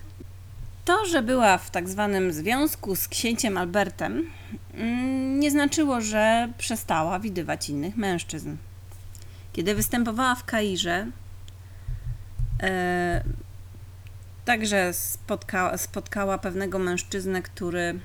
To, 0.86 1.06
że 1.06 1.22
była 1.22 1.58
w 1.58 1.72
tak 1.72 1.90
zwanym 1.90 2.34
związku 2.34 2.96
z 2.96 3.08
księciem 3.08 3.58
Albertem, 3.58 4.32
mm, 4.74 5.40
nie 5.40 5.52
znaczyło, 5.52 6.02
że 6.02 6.50
przestała 6.58 7.20
widywać 7.20 7.70
innych 7.70 7.98
mężczyzn. 7.98 8.56
Kiedy 9.54 9.76
występowała 9.76 10.36
w 10.36 10.46
Kairze, 10.46 11.08
e, 12.64 13.24
także 14.46 14.94
spotkała, 14.94 15.78
spotkała 15.78 16.38
pewnego 16.38 16.80
mężczyznę, 16.80 17.42
który 17.42 18.00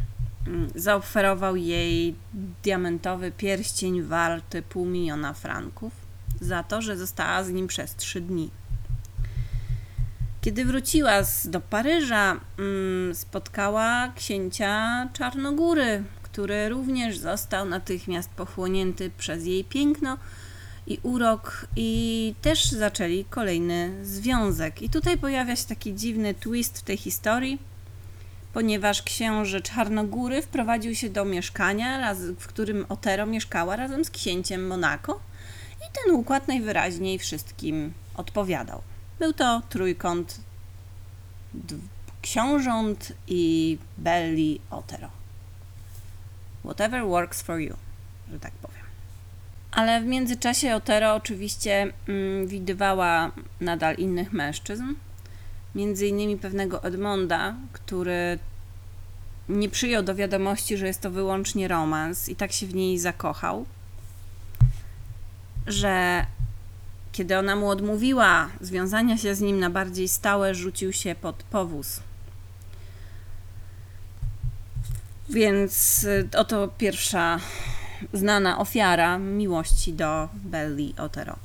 mm, 0.47 0.70
zaoferował 0.75 1.56
jej 1.56 2.14
diamentowy 2.62 3.32
pierścień 3.32 4.02
warty 4.02 4.62
pół 4.62 4.87
miliona 4.87 5.32
franków 5.32 5.92
za 6.40 6.62
to, 6.62 6.82
że 6.82 6.97
została 6.97 7.44
z 7.44 7.50
nim 7.50 7.66
przez 7.66 7.94
trzy 7.94 8.20
dni. 8.20 8.50
Kiedy 10.40 10.64
wróciła 10.64 11.25
z, 11.25 11.49
do 11.49 11.61
Paryża, 11.61 12.40
mm, 12.59 13.14
spotkała 13.14 14.12
księcia 14.16 15.09
Czarnogóry, 15.12 16.02
który 16.23 16.68
również 16.68 17.18
został 17.18 17.66
natychmiast 17.66 18.30
pochłonięty 18.30 19.11
przez 19.18 19.47
jej 19.47 19.64
piękno 19.64 20.18
i 20.87 20.99
urok, 21.02 21.66
i 21.76 22.35
też 22.42 22.71
zaczęli 22.71 23.25
kolejny 23.25 24.04
związek. 24.04 24.83
I 24.83 24.90
tutaj 24.90 25.18
pojawia 25.18 25.57
się 25.57 25.64
taki 25.64 25.95
dziwny 25.95 26.35
twist 26.35 26.78
w 26.78 26.83
tej 26.83 26.97
historii, 26.97 27.59
ponieważ 28.52 29.02
książę 29.02 29.61
Czarnogóry 29.61 30.42
wprowadził 30.42 30.95
się 30.95 31.11
do 31.11 31.25
mieszkania, 31.25 32.14
w 32.38 32.47
którym 32.47 32.87
Otero 32.88 33.26
mieszkała 33.26 33.76
razem 33.76 34.04
z 34.04 34.11
księciem 34.11 34.66
Monako. 34.66 35.21
I 35.76 36.04
ten 36.04 36.15
układ 36.15 36.49
najwyraźniej 36.49 37.19
wszystkim 37.19 37.93
odpowiadał. 38.15 38.82
Był 39.19 39.33
to 39.33 39.63
trójkąt 39.69 40.41
książąt 42.23 43.13
i 43.26 43.78
Belli 43.99 44.61
Otero. 44.71 45.09
Whatever 46.65 47.04
works 47.04 47.43
for 47.43 47.59
you, 47.59 47.76
że 48.33 48.41
tak 48.41 48.52
powiem. 48.52 48.85
Ale 49.71 50.00
w 50.00 50.04
międzyczasie 50.04 50.75
Otero 50.75 51.15
oczywiście 51.15 51.93
mm, 52.09 52.47
widywała 52.47 53.33
nadal 53.61 53.95
innych 53.95 54.33
mężczyzn, 54.33 54.85
między 55.75 56.07
innymi 56.07 56.37
pewnego 56.37 56.83
Edmonda, 56.83 57.54
który 57.73 58.39
nie 59.49 59.69
przyjął 59.69 60.02
do 60.02 60.15
wiadomości, 60.15 60.76
że 60.76 60.87
jest 60.87 61.00
to 61.00 61.11
wyłącznie 61.11 61.69
romans 61.69 62.28
i 62.28 62.37
tak 62.37 62.52
się 62.52 62.67
w 62.67 62.75
niej 62.75 62.99
zakochał, 62.99 63.67
że 65.67 66.26
kiedy 67.19 67.39
ona 67.39 67.57
mu 67.57 67.69
odmówiła 67.69 68.49
związania 68.61 69.17
się 69.17 69.35
z 69.35 69.41
nim 69.41 69.61
na 69.61 69.71
bardziej 69.71 70.09
stałe, 70.09 70.54
rzucił 70.54 70.93
się 70.93 71.15
pod 71.15 71.43
powóz. 71.43 72.00
Więc 75.28 76.04
y, 76.04 76.28
oto 76.37 76.69
pierwsza 76.69 77.41
znana 78.13 78.59
ofiara 78.59 79.19
miłości 79.19 79.93
do 79.93 80.28
Belli 80.35 80.95
Otero. 80.99 81.37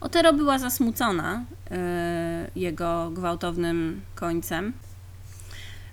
Otero 0.00 0.32
była 0.32 0.58
zasmucona 0.58 1.44
y, 1.70 2.60
jego 2.60 3.10
gwałtownym 3.10 4.00
końcem. 4.14 4.72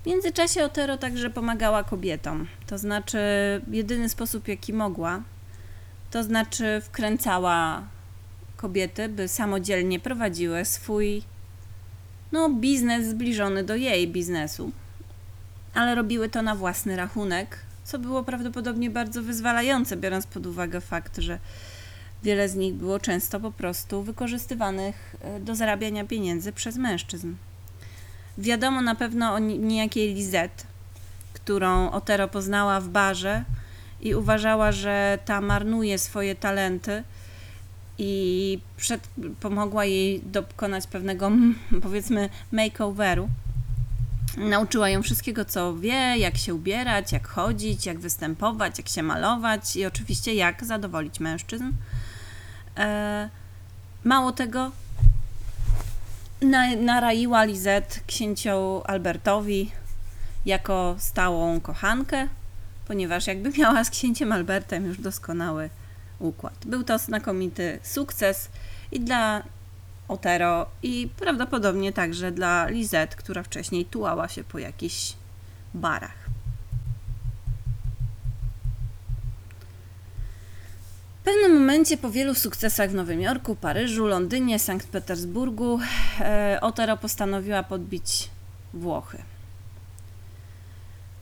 W 0.04 0.06
międzyczasie 0.06 0.64
Otero 0.64 0.98
także 0.98 1.30
pomagała 1.30 1.84
kobietom. 1.84 2.48
To 2.68 2.78
znaczy, 2.78 3.20
jedyny 3.72 4.10
sposób, 4.10 4.48
jaki 4.48 4.74
mogła, 4.74 5.22
to 6.16 6.24
znaczy 6.24 6.82
wkręcała 6.86 7.84
kobiety, 8.58 9.10
by 9.10 9.28
samodzielnie 9.28 10.00
prowadziły 10.00 10.66
swój 10.66 11.24
no, 12.32 12.50
biznes 12.50 13.08
zbliżony 13.08 13.64
do 13.64 13.76
jej 13.76 14.08
biznesu. 14.08 14.72
Ale 15.74 15.96
robiły 15.96 16.30
to 16.30 16.42
na 16.42 16.56
własny 16.56 16.96
rachunek, 16.96 17.58
co 17.84 18.00
było 18.00 18.24
prawdopodobnie 18.24 18.90
bardzo 18.90 19.22
wyzwalające, 19.22 19.98
biorąc 19.98 20.28
pod 20.28 20.46
uwagę 20.46 20.82
fakt, 20.82 21.18
że 21.18 21.40
wiele 22.24 22.50
z 22.50 22.56
nich 22.56 22.74
było 22.74 23.00
często 23.00 23.40
po 23.40 23.52
prostu 23.52 24.04
wykorzystywanych 24.04 25.16
e, 25.22 25.40
do 25.40 25.56
zarabiania 25.56 26.06
pieniędzy 26.06 26.52
przez 26.52 26.78
mężczyzn. 26.78 27.34
Wiadomo 28.38 28.82
na 28.82 28.96
pewno 28.96 29.34
o 29.34 29.40
ni- 29.40 29.60
niejakiej 29.60 30.14
Lizette, 30.14 30.64
którą 31.34 31.92
Otero 31.92 32.28
poznała 32.28 32.82
w 32.82 32.88
barze 32.88 33.44
i 34.06 34.16
uważała, 34.16 34.72
że 34.72 35.20
ta 35.26 35.42
marnuje 35.42 35.98
swoje 35.98 36.36
talenty 36.36 37.04
i 37.98 38.60
przed, 38.78 39.08
pomogła 39.40 39.86
jej 39.86 40.22
dokonać 40.22 40.88
pewnego, 40.88 41.32
powiedzmy, 41.84 42.30
makeoveru. 42.52 43.30
Nauczyła 44.38 44.90
ją 44.90 45.04
wszystkiego, 45.04 45.46
co 45.46 45.78
wie, 45.78 46.18
jak 46.18 46.38
się 46.38 46.54
ubierać, 46.54 47.12
jak 47.12 47.28
chodzić, 47.28 47.86
jak 47.86 48.00
występować, 48.00 48.78
jak 48.78 48.90
się 48.90 49.04
malować 49.04 49.76
i 49.76 49.86
oczywiście 49.86 50.34
jak 50.34 50.66
zadowolić 50.66 51.20
mężczyzn. 51.20 51.72
E, 52.78 53.30
mało 54.04 54.32
tego, 54.32 54.72
na, 56.42 56.76
naraiła 56.76 57.44
Lizette 57.44 58.00
księciu 58.08 58.82
Albertowi 58.86 59.72
jako 60.46 60.96
stałą 61.00 61.60
kochankę, 61.60 62.28
ponieważ 62.88 63.28
jakby 63.28 63.50
miała 63.58 63.84
z 63.84 63.90
księciem 63.90 64.32
Albertem 64.32 64.86
już 64.86 64.98
doskonały 64.98 65.70
układ. 66.20 66.54
Był 66.66 66.84
to 66.84 66.98
znakomity 66.98 67.80
sukces 67.84 68.50
i 68.92 69.00
dla 69.00 69.44
Otero 70.08 70.66
i 70.84 71.10
prawdopodobnie 71.18 71.94
także 71.94 72.32
dla 72.32 72.68
Lizette, 72.68 73.16
która 73.16 73.44
wcześniej 73.44 73.86
tułała 73.86 74.28
się 74.28 74.44
po 74.44 74.60
jakichś 74.60 75.14
barach. 75.74 76.26
W 81.22 81.24
pewnym 81.26 81.54
momencie 81.60 81.98
po 81.98 82.12
wielu 82.12 82.36
sukcesach 82.36 82.90
w 82.90 82.94
Nowym 82.94 83.22
Jorku, 83.22 83.56
Paryżu, 83.56 84.08
Londynie, 84.08 84.60
Sankt 84.60 84.88
Petersburgu, 84.88 85.80
e, 86.20 86.58
Otero 86.62 86.98
postanowiła 86.98 87.64
podbić 87.64 88.30
Włochy. 88.74 89.18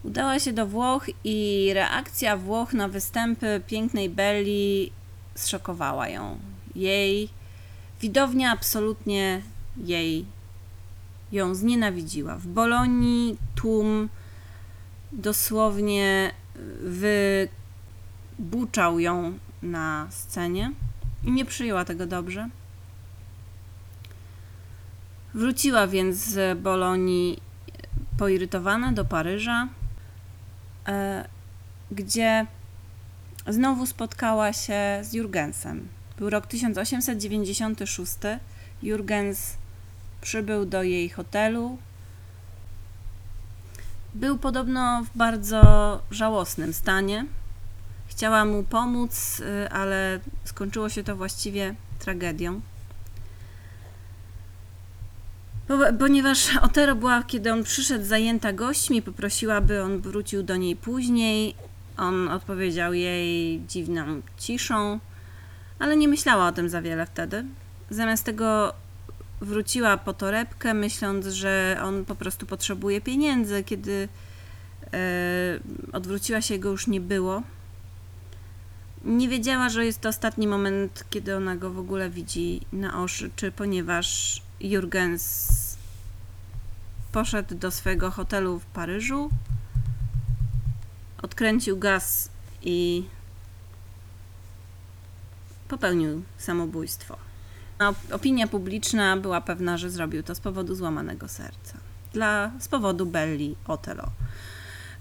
Udała 0.03 0.39
się 0.39 0.53
do 0.53 0.67
Włoch 0.67 1.05
i 1.23 1.69
reakcja 1.73 2.37
Włoch 2.37 2.73
na 2.73 2.87
występy 2.87 3.61
pięknej 3.67 4.09
Belli 4.09 4.91
zszokowała 5.35 6.09
ją. 6.09 6.37
Jej 6.75 7.29
widownia 8.01 8.51
absolutnie 8.51 9.41
jej 9.77 10.25
ją 11.31 11.55
znienawidziła. 11.55 12.35
W 12.35 12.47
Bolonii 12.47 13.37
tłum 13.55 14.09
dosłownie 15.11 16.31
wybuczał 18.39 18.99
ją 18.99 19.33
na 19.61 20.07
scenie 20.09 20.71
i 21.23 21.31
nie 21.31 21.45
przyjęła 21.45 21.85
tego 21.85 22.05
dobrze. 22.05 22.49
Wróciła 25.33 25.87
więc 25.87 26.15
z 26.15 26.59
Bolonii 26.59 27.41
poirytowana 28.17 28.91
do 28.91 29.05
Paryża, 29.05 29.67
gdzie 31.91 32.45
znowu 33.47 33.85
spotkała 33.85 34.53
się 34.53 34.99
z 35.01 35.13
Jurgensem. 35.13 35.87
Był 36.17 36.29
rok 36.29 36.47
1896. 36.47 38.13
Jurgens 38.83 39.57
przybył 40.21 40.65
do 40.65 40.83
jej 40.83 41.09
hotelu 41.09 41.77
Był 44.13 44.37
podobno 44.37 45.03
w 45.03 45.17
bardzo 45.17 45.61
żałosnym 46.11 46.73
stanie. 46.73 47.25
Chciała 48.07 48.45
mu 48.45 48.63
pomóc, 48.63 49.39
y, 49.39 49.69
ale 49.69 50.19
skończyło 50.43 50.89
się 50.89 51.03
to 51.03 51.15
właściwie 51.15 51.75
tragedią. 51.99 52.61
Po- 55.67 55.93
Ponieważ 55.99 56.57
Otero 56.61 56.95
była, 56.95 57.23
kiedy 57.23 57.51
on 57.53 57.63
przyszedł, 57.63 58.05
zajęta 58.05 58.53
gośćmi, 58.53 59.01
poprosiła, 59.01 59.61
by 59.61 59.83
on 59.83 59.99
wrócił 59.99 60.43
do 60.43 60.55
niej 60.55 60.75
później. 60.75 61.55
On 61.97 62.27
odpowiedział 62.27 62.93
jej 62.93 63.61
dziwną 63.67 64.21
ciszą, 64.37 64.99
ale 65.79 65.97
nie 65.97 66.07
myślała 66.07 66.47
o 66.47 66.51
tym 66.51 66.69
za 66.69 66.81
wiele 66.81 67.05
wtedy. 67.05 67.45
Zamiast 67.89 68.23
tego 68.23 68.73
wróciła 69.41 69.97
po 69.97 70.13
torebkę, 70.13 70.73
myśląc, 70.73 71.25
że 71.25 71.79
on 71.83 72.05
po 72.05 72.15
prostu 72.15 72.45
potrzebuje 72.45 73.01
pieniędzy. 73.01 73.63
Kiedy 73.63 74.07
e, 74.93 75.59
odwróciła 75.93 76.41
się, 76.41 76.59
go 76.59 76.69
już 76.69 76.87
nie 76.87 77.01
było. 77.01 77.43
Nie 79.05 79.29
wiedziała, 79.29 79.69
że 79.69 79.85
jest 79.85 80.01
to 80.01 80.09
ostatni 80.09 80.47
moment, 80.47 81.03
kiedy 81.09 81.35
ona 81.35 81.55
go 81.55 81.69
w 81.69 81.79
ogóle 81.79 82.09
widzi 82.09 82.61
na 82.73 83.03
oczy, 83.03 83.31
czy 83.35 83.51
ponieważ 83.51 84.41
Jurgens 84.63 85.77
poszedł 87.11 87.55
do 87.55 87.71
swojego 87.71 88.11
hotelu 88.11 88.59
w 88.59 88.65
Paryżu, 88.65 89.29
odkręcił 91.21 91.77
gaz 91.77 92.29
i 92.61 93.05
popełnił 95.67 96.23
samobójstwo. 96.37 97.17
Op- 97.79 98.13
opinia 98.13 98.47
publiczna 98.47 99.17
była 99.17 99.41
pewna, 99.41 99.77
że 99.77 99.89
zrobił 99.89 100.23
to 100.23 100.35
z 100.35 100.39
powodu 100.39 100.75
złamanego 100.75 101.27
serca. 101.27 101.77
Dla, 102.13 102.51
z 102.59 102.67
powodu 102.67 103.05
Belli 103.05 103.55
Otelo. 103.67 104.09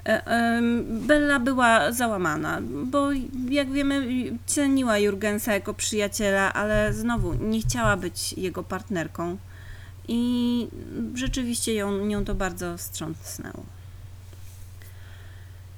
E, 0.05 0.62
Bella 0.83 1.40
była 1.40 1.92
załamana, 1.92 2.61
bo 2.62 3.09
jak 3.51 3.72
wiemy, 3.72 4.07
ceniła 4.46 4.98
Jurgensa 4.98 5.53
jako 5.53 5.75
przyjaciela, 5.75 6.53
ale 6.53 6.92
znowu 6.92 7.35
nie 7.35 7.61
chciała 7.61 7.96
być 7.96 8.33
jego 8.33 8.62
partnerką 8.62 9.37
i 10.12 10.68
rzeczywiście 11.14 11.75
ją, 11.75 12.07
nią 12.07 12.25
to 12.25 12.35
bardzo 12.35 12.79
wstrząsnęło. 12.79 13.64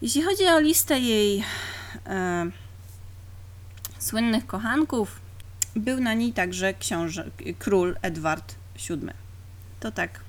Jeśli 0.03 0.23
chodzi 0.23 0.47
o 0.47 0.61
listę 0.61 1.01
jej 1.01 1.45
e, 2.07 2.51
słynnych 3.99 4.47
kochanków, 4.47 5.21
był 5.77 6.01
na 6.01 6.15
niej 6.15 6.33
także 6.33 6.75
książę, 6.75 7.31
król 7.59 7.97
Edward 8.03 8.55
VII. 8.89 9.11
To 9.81 9.93
tak, 9.93 10.21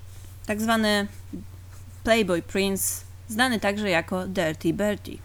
tak 0.45 0.61
zwany 0.61 1.07
Playboy 2.03 2.41
Prince, 2.41 3.03
znany 3.27 3.59
także 3.59 3.89
jako 3.89 4.27
Dirty 4.27 4.73
Bertie. 4.73 5.17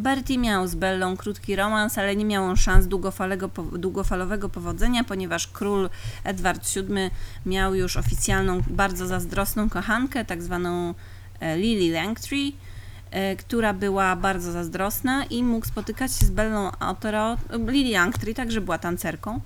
Bertie 0.00 0.38
miał 0.38 0.66
z 0.66 0.74
Bellą 0.74 1.16
krótki 1.16 1.56
romans, 1.56 1.98
ale 1.98 2.16
nie 2.16 2.24
miał 2.24 2.44
on 2.44 2.56
szans 2.56 2.86
długofalowego 3.72 4.48
powodzenia, 4.48 5.04
ponieważ 5.04 5.46
król 5.46 5.90
Edward 6.24 6.74
VII 6.74 7.10
miał 7.46 7.74
już 7.74 7.96
oficjalną, 7.96 8.62
bardzo 8.70 9.06
zazdrosną 9.06 9.70
kochankę, 9.70 10.24
tak 10.24 10.42
zwaną 10.42 10.94
e, 11.40 11.56
Lily 11.56 11.94
Langtry, 11.94 12.52
e, 13.10 13.36
która 13.36 13.74
była 13.74 14.16
bardzo 14.16 14.52
zazdrosna 14.52 15.24
i 15.24 15.42
mógł 15.42 15.66
spotykać 15.66 16.12
się 16.12 16.26
z 16.26 16.30
Bellą 16.30 16.70
Otero. 16.80 17.36
Lily 17.66 17.92
Langtry 17.92 18.34
także 18.34 18.60
była 18.60 18.78
tancerką. 18.78 19.40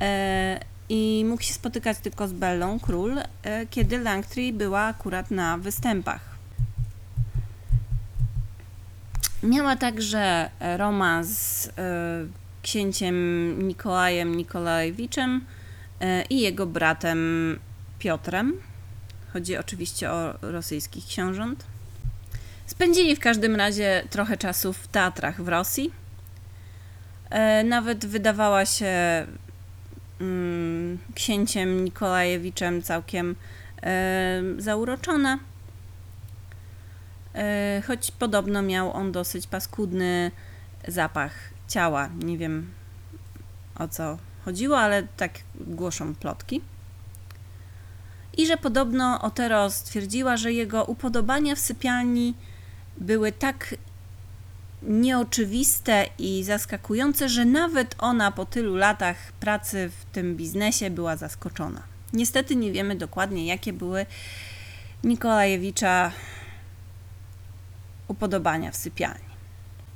e, 0.00 0.60
I 0.88 1.24
mógł 1.28 1.42
się 1.42 1.54
spotykać 1.54 1.98
tylko 1.98 2.28
z 2.28 2.32
Bellą, 2.32 2.80
król, 2.80 3.18
e, 3.18 3.66
kiedy 3.66 3.98
Langtry 3.98 4.52
była 4.52 4.80
akurat 4.80 5.30
na 5.30 5.58
występach. 5.58 6.35
Miała 9.46 9.76
także 9.76 10.50
e, 10.60 10.76
romans 10.76 11.28
z 11.28 11.68
e, 11.68 11.72
księciem 12.62 13.68
Nikolajem 13.68 14.34
Nikolajewiczem 14.34 15.44
e, 16.00 16.24
i 16.24 16.40
jego 16.40 16.66
bratem 16.66 17.20
Piotrem. 17.98 18.52
Chodzi 19.32 19.56
oczywiście 19.56 20.10
o 20.10 20.34
rosyjskich 20.42 21.06
książąt. 21.06 21.64
Spędzili 22.66 23.16
w 23.16 23.20
każdym 23.20 23.56
razie 23.56 24.02
trochę 24.10 24.36
czasu 24.36 24.72
w 24.72 24.88
teatrach 24.88 25.42
w 25.42 25.48
Rosji. 25.48 25.92
Nawet 27.64 28.06
wydawała 28.06 28.66
się 28.66 29.26
mm, 30.20 30.98
księciem 31.14 31.84
Nikolajewiczem 31.84 32.82
całkiem 32.82 33.36
zauroczona. 34.58 35.38
E, 37.36 37.82
choć 37.86 38.10
podobno 38.10 38.62
miał 38.62 38.92
on 38.92 39.12
dosyć 39.12 39.46
paskudny 39.46 40.30
zapach 40.88 41.32
ciała. 41.68 42.08
Nie 42.24 42.38
wiem 42.38 42.70
o 43.78 43.88
co 43.88 44.18
chodziło, 44.44 44.78
ale 44.78 45.02
tak 45.16 45.32
głoszą 45.60 46.14
plotki. 46.14 46.60
I 48.36 48.46
że 48.46 48.56
podobno 48.56 49.20
Otero 49.22 49.70
stwierdziła, 49.70 50.36
że 50.36 50.52
jego 50.52 50.84
upodobania 50.84 51.54
w 51.54 51.58
sypialni 51.58 52.34
były 52.96 53.32
tak 53.32 53.74
nieoczywiste 54.82 56.06
i 56.18 56.44
zaskakujące, 56.44 57.28
że 57.28 57.44
nawet 57.44 57.94
ona 57.98 58.32
po 58.32 58.44
tylu 58.44 58.76
latach 58.76 59.32
pracy 59.32 59.90
w 60.00 60.14
tym 60.14 60.36
biznesie 60.36 60.90
była 60.90 61.16
zaskoczona. 61.16 61.82
Niestety 62.12 62.56
nie 62.56 62.72
wiemy 62.72 62.96
dokładnie, 62.96 63.46
jakie 63.46 63.72
były 63.72 64.06
Nikolajewicza 65.04 66.12
upodobania 68.08 68.70
w 68.70 68.76
sypialni. 68.76 69.26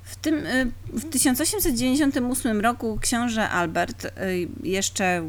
W, 0.02 0.16
tym, 0.16 0.46
y, 0.46 0.70
w 0.92 1.10
1898 1.10 2.60
roku 2.60 2.98
książę 3.00 3.48
Albert 3.48 4.04
y, 4.04 4.10
jeszcze 4.62 5.28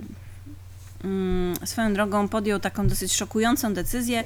mm, 1.03 1.55
swoją 1.65 1.93
drogą 1.93 2.27
podjął 2.27 2.59
taką 2.59 2.87
dosyć 2.87 3.13
szokującą 3.13 3.73
decyzję, 3.73 4.23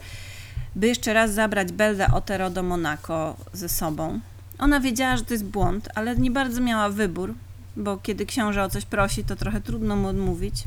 by 0.76 0.88
jeszcze 0.88 1.14
raz 1.14 1.34
zabrać 1.34 1.72
Belle 1.72 2.08
Otero 2.14 2.50
do 2.50 2.64
Monako 2.64 3.36
ze 3.54 3.70
sobą. 3.70 4.20
Ona 4.60 4.80
wiedziała, 4.80 5.18
że 5.18 5.26
to 5.26 5.34
jest 5.34 5.46
błąd, 5.46 5.90
ale 5.96 6.16
nie 6.16 6.32
bardzo 6.32 6.62
miała 6.62 6.90
wybór, 6.90 7.34
bo 7.78 7.98
kiedy 7.98 8.26
książę 8.26 8.64
o 8.64 8.70
coś 8.70 8.86
prosi, 8.86 9.24
to 9.24 9.36
trochę 9.36 9.62
trudno 9.62 9.96
mu 9.96 10.08
odmówić. 10.08 10.64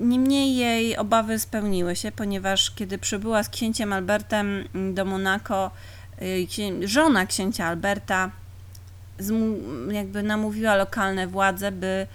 Niemniej 0.00 0.56
jej 0.56 0.96
obawy 0.96 1.38
spełniły 1.38 1.96
się, 1.96 2.12
ponieważ 2.12 2.70
kiedy 2.70 2.98
przybyła 2.98 3.42
z 3.42 3.48
księciem 3.48 3.92
Albertem 3.92 4.64
do 4.94 5.04
Monako, 5.04 5.70
żona 6.84 7.26
księcia 7.26 7.66
Alberta 7.66 8.30
jakby 9.90 10.22
namówiła 10.22 10.76
lokalne 10.76 11.26
władze, 11.26 11.72
by 11.72 12.06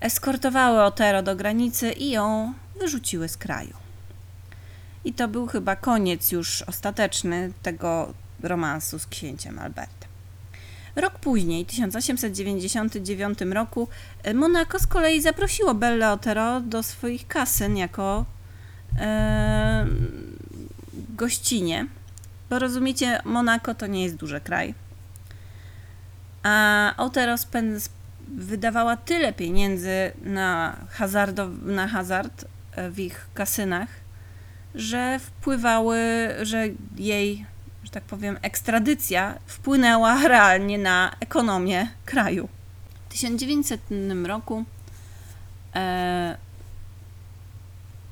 eskortowały 0.00 0.82
Otero 0.82 1.22
do 1.22 1.36
granicy 1.36 1.92
i 1.92 2.10
ją 2.10 2.52
wyrzuciły 2.80 3.28
z 3.28 3.36
kraju. 3.36 3.74
I 5.04 5.12
to 5.12 5.28
był 5.28 5.46
chyba 5.46 5.76
koniec 5.76 6.32
już 6.32 6.62
ostateczny 6.62 7.52
tego 7.62 8.14
romansu 8.42 8.98
z 8.98 9.06
księciem 9.06 9.58
Albertem. 9.58 10.08
Rok 10.96 11.18
później, 11.18 11.64
w 11.64 11.68
1899 11.68 13.38
roku, 13.52 13.88
e, 14.22 14.34
Monako 14.34 14.78
z 14.78 14.86
kolei 14.86 15.20
zaprosiło 15.20 15.74
Belle 15.74 16.12
Otero 16.12 16.60
do 16.60 16.82
swoich 16.82 17.28
kasyn 17.28 17.76
jako 17.76 18.24
e, 18.98 19.86
gościnie. 21.08 21.86
Bo 22.50 22.58
rozumiecie, 22.58 23.20
Monako 23.24 23.74
to 23.74 23.86
nie 23.86 24.04
jest 24.04 24.16
duży 24.16 24.40
kraj. 24.40 24.74
A 26.42 26.94
spęd- 27.36 27.88
wydawała 28.28 28.96
tyle 28.96 29.32
pieniędzy 29.32 30.12
na, 30.22 30.76
hazardow- 30.98 31.62
na 31.62 31.88
hazard 31.88 32.44
e, 32.72 32.90
w 32.90 32.98
ich 32.98 33.26
kasynach, 33.34 33.88
że 34.74 35.18
wpływały, 35.18 35.98
że 36.42 36.64
jej, 36.96 37.46
że 37.84 37.90
tak 37.90 38.04
powiem, 38.04 38.38
ekstradycja 38.42 39.34
wpłynęła 39.46 40.22
realnie 40.28 40.78
na 40.78 41.16
ekonomię 41.20 41.88
kraju. 42.04 42.48
W 43.08 43.12
1900 43.12 43.80
roku 44.26 44.64
e, 45.74 46.36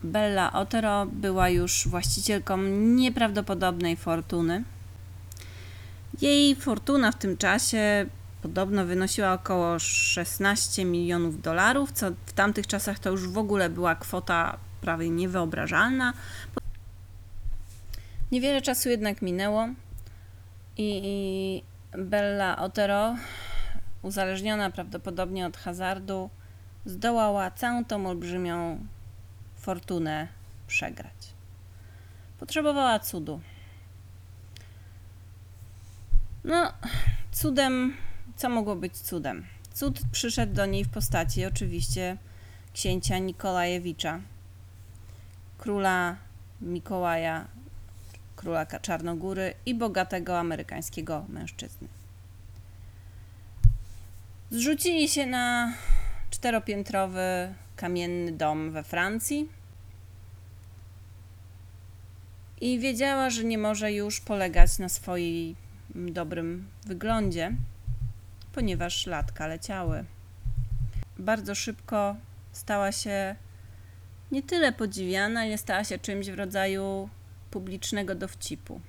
Bella 0.07 0.53
Otero 0.53 1.07
była 1.07 1.49
już 1.49 1.89
właścicielką 1.89 2.57
nieprawdopodobnej 2.97 3.97
fortuny. 3.97 4.65
Jej 6.21 6.57
fortuna 6.57 7.13
w 7.13 7.19
tym 7.19 7.37
czasie 7.37 8.07
podobno 8.43 8.87
wynosiła 8.87 9.33
około 9.33 9.79
16 9.79 10.85
milionów 10.85 11.43
dolarów, 11.43 11.93
co 11.93 12.11
w 12.27 12.33
tamtych 12.33 12.67
czasach 12.67 12.99
to 12.99 13.11
już 13.11 13.29
w 13.29 13.39
ogóle 13.39 13.71
była 13.71 13.95
kwota 13.95 14.57
prawie 14.81 15.11
niewyobrażalna. 15.11 16.13
Niewiele 18.33 18.63
czasu 18.63 18.89
jednak 18.89 19.23
minęło 19.23 19.69
i 20.77 21.63
Bella 21.99 22.59
Otero, 22.59 23.17
uzależniona 24.03 24.71
prawdopodobnie 24.71 25.47
od 25.47 25.57
hazardu, 25.57 26.31
zdołała 26.85 27.51
całą 27.51 27.85
tą 27.85 28.07
olbrzymią 28.07 28.79
fortunę 29.67 30.29
przegrać. 30.67 31.35
Potrzebowała 32.39 32.99
cudu. 32.99 33.41
No, 36.45 36.73
cudem, 37.33 37.97
co 38.37 38.49
mogło 38.49 38.77
być 38.77 38.97
cudem? 38.97 39.47
Cud 39.75 40.01
przyszedł 40.13 40.55
do 40.55 40.67
niej 40.67 40.85
w 40.85 40.89
postaci 40.89 41.47
oczywiście 41.47 42.17
księcia 42.73 43.19
Nikolajewicza, 43.19 44.21
króla 45.59 46.17
Mikołaja, 46.61 47.49
króla 48.37 48.67
Czarnogóry 48.67 49.55
i 49.67 49.75
bogatego 49.75 50.39
amerykańskiego 50.39 51.25
mężczyzny. 51.29 51.89
Zrzucili 54.51 55.09
się 55.09 55.27
na 55.27 55.73
czteropiętrowy 56.31 57.55
kamienny 57.77 58.33
dom 58.33 58.71
we 58.71 58.83
Francji 58.83 59.56
i 62.61 62.79
wiedziała, 62.79 63.31
że 63.31 63.45
nie 63.45 63.59
może 63.59 63.93
już 63.93 64.21
polegać 64.21 64.79
na 64.79 64.89
swoim 64.89 65.55
dobrym 65.95 66.69
wyglądzie, 66.87 67.53
ponieważ 68.53 69.07
latka 69.07 69.47
leciały. 69.47 70.05
Bardzo 71.19 71.55
szybko 71.55 72.17
stała 72.53 72.93
się 72.93 73.37
nie 74.33 74.43
tyle 74.43 74.73
podziwiana, 74.73 75.47
ile 75.47 75.59
stała 75.59 75.85
się 75.85 75.99
czymś 75.99 76.31
w 76.31 76.35
rodzaju 76.35 77.09
publicznego 77.51 78.15
dowcipu. 78.15 78.81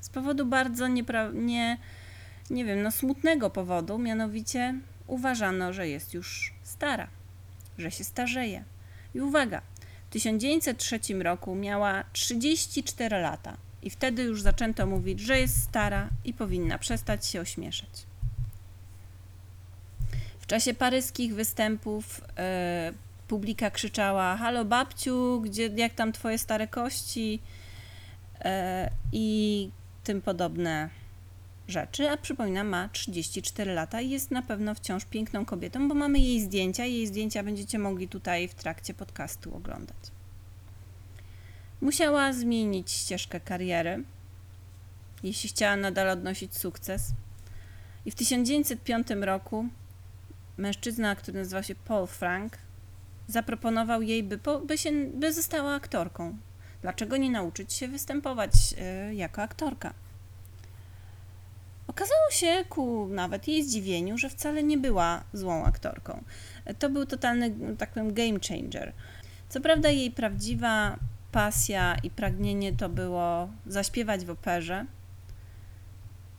Z 0.00 0.08
powodu 0.08 0.46
bardzo 0.46 0.84
niepra- 0.84 1.34
nie, 1.34 1.78
nie 2.50 2.64
wiem, 2.64 2.82
no 2.82 2.90
smutnego 2.90 3.50
powodu, 3.50 3.98
mianowicie 3.98 4.74
uważano, 5.06 5.72
że 5.72 5.88
jest 5.88 6.14
już 6.14 6.54
stara, 6.62 7.08
że 7.78 7.90
się 7.90 8.04
starzeje. 8.04 8.64
I 9.14 9.20
uwaga, 9.20 9.62
w 10.10 10.12
1903 10.12 11.00
roku 11.22 11.54
miała 11.54 12.04
34 12.12 13.18
lata 13.18 13.56
i 13.82 13.90
wtedy 13.90 14.22
już 14.22 14.42
zaczęto 14.42 14.86
mówić, 14.86 15.20
że 15.20 15.40
jest 15.40 15.62
stara 15.62 16.08
i 16.24 16.34
powinna 16.34 16.78
przestać 16.78 17.26
się 17.26 17.40
ośmieszać. 17.40 17.90
W 20.40 20.46
czasie 20.46 20.74
paryskich 20.74 21.34
występów 21.34 22.20
e, 22.38 22.92
publika 23.28 23.70
krzyczała: 23.70 24.36
Halo 24.36 24.64
babciu, 24.64 25.40
gdzie, 25.40 25.66
jak 25.66 25.94
tam 25.94 26.12
twoje 26.12 26.38
stare 26.38 26.66
kości? 26.66 27.40
E, 28.40 28.90
I 29.12 29.70
tym 30.04 30.22
podobne 30.22 30.90
rzeczy. 31.70 32.10
A 32.10 32.16
przypominam, 32.16 32.68
ma 32.68 32.88
34 32.88 33.74
lata 33.74 34.00
i 34.00 34.10
jest 34.10 34.30
na 34.30 34.42
pewno 34.42 34.74
wciąż 34.74 35.04
piękną 35.04 35.44
kobietą, 35.44 35.88
bo 35.88 35.94
mamy 35.94 36.18
jej 36.18 36.40
zdjęcia. 36.40 36.84
Jej 36.84 37.06
zdjęcia 37.06 37.42
będziecie 37.42 37.78
mogli 37.78 38.08
tutaj 38.08 38.48
w 38.48 38.54
trakcie 38.54 38.94
podcastu 38.94 39.56
oglądać. 39.56 39.96
Musiała 41.80 42.32
zmienić 42.32 42.90
ścieżkę 42.90 43.40
kariery, 43.40 44.04
jeśli 45.22 45.48
chciała 45.48 45.76
nadal 45.76 46.08
odnosić 46.08 46.56
sukces. 46.56 47.02
I 48.06 48.10
w 48.10 48.14
1905 48.14 49.06
roku 49.20 49.66
mężczyzna, 50.56 51.16
który 51.16 51.38
nazywał 51.38 51.62
się 51.62 51.74
Paul 51.74 52.06
Frank, 52.06 52.58
zaproponował 53.28 54.02
jej, 54.02 54.22
by, 54.22 54.38
po, 54.38 54.58
by, 54.58 54.78
się, 54.78 54.90
by 55.14 55.32
została 55.32 55.74
aktorką. 55.74 56.38
Dlaczego 56.82 57.16
nie 57.16 57.30
nauczyć 57.30 57.72
się 57.72 57.88
występować 57.88 58.52
y, 59.10 59.14
jako 59.14 59.42
aktorka? 59.42 59.94
Okazało 61.90 62.30
się 62.30 62.64
ku 62.68 63.08
nawet 63.08 63.48
jej 63.48 63.64
zdziwieniu, 63.64 64.18
że 64.18 64.28
wcale 64.28 64.62
nie 64.62 64.78
była 64.78 65.24
złą 65.32 65.64
aktorką. 65.64 66.24
To 66.78 66.90
był 66.90 67.06
totalny, 67.06 67.54
tak 67.78 67.90
powiem, 67.90 68.14
game 68.14 68.40
changer. 68.48 68.92
Co 69.48 69.60
prawda 69.60 69.90
jej 69.90 70.10
prawdziwa 70.10 70.96
pasja 71.32 71.96
i 72.02 72.10
pragnienie 72.10 72.72
to 72.72 72.88
było 72.88 73.48
zaśpiewać 73.66 74.24
w 74.24 74.30
operze, 74.30 74.86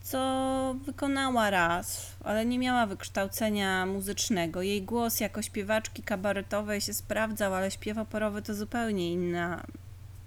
co 0.02 0.76
wykonała 0.84 1.50
raz, 1.50 2.16
ale 2.24 2.46
nie 2.46 2.58
miała 2.58 2.86
wykształcenia 2.86 3.86
muzycznego. 3.86 4.62
Jej 4.62 4.82
głos 4.82 5.20
jako 5.20 5.42
śpiewaczki 5.42 6.02
kabaretowej 6.02 6.80
się 6.80 6.94
sprawdzał, 6.94 7.54
ale 7.54 7.70
śpiew 7.70 7.98
operowy 7.98 8.42
to 8.42 8.54
zupełnie 8.54 9.12
inna 9.12 9.66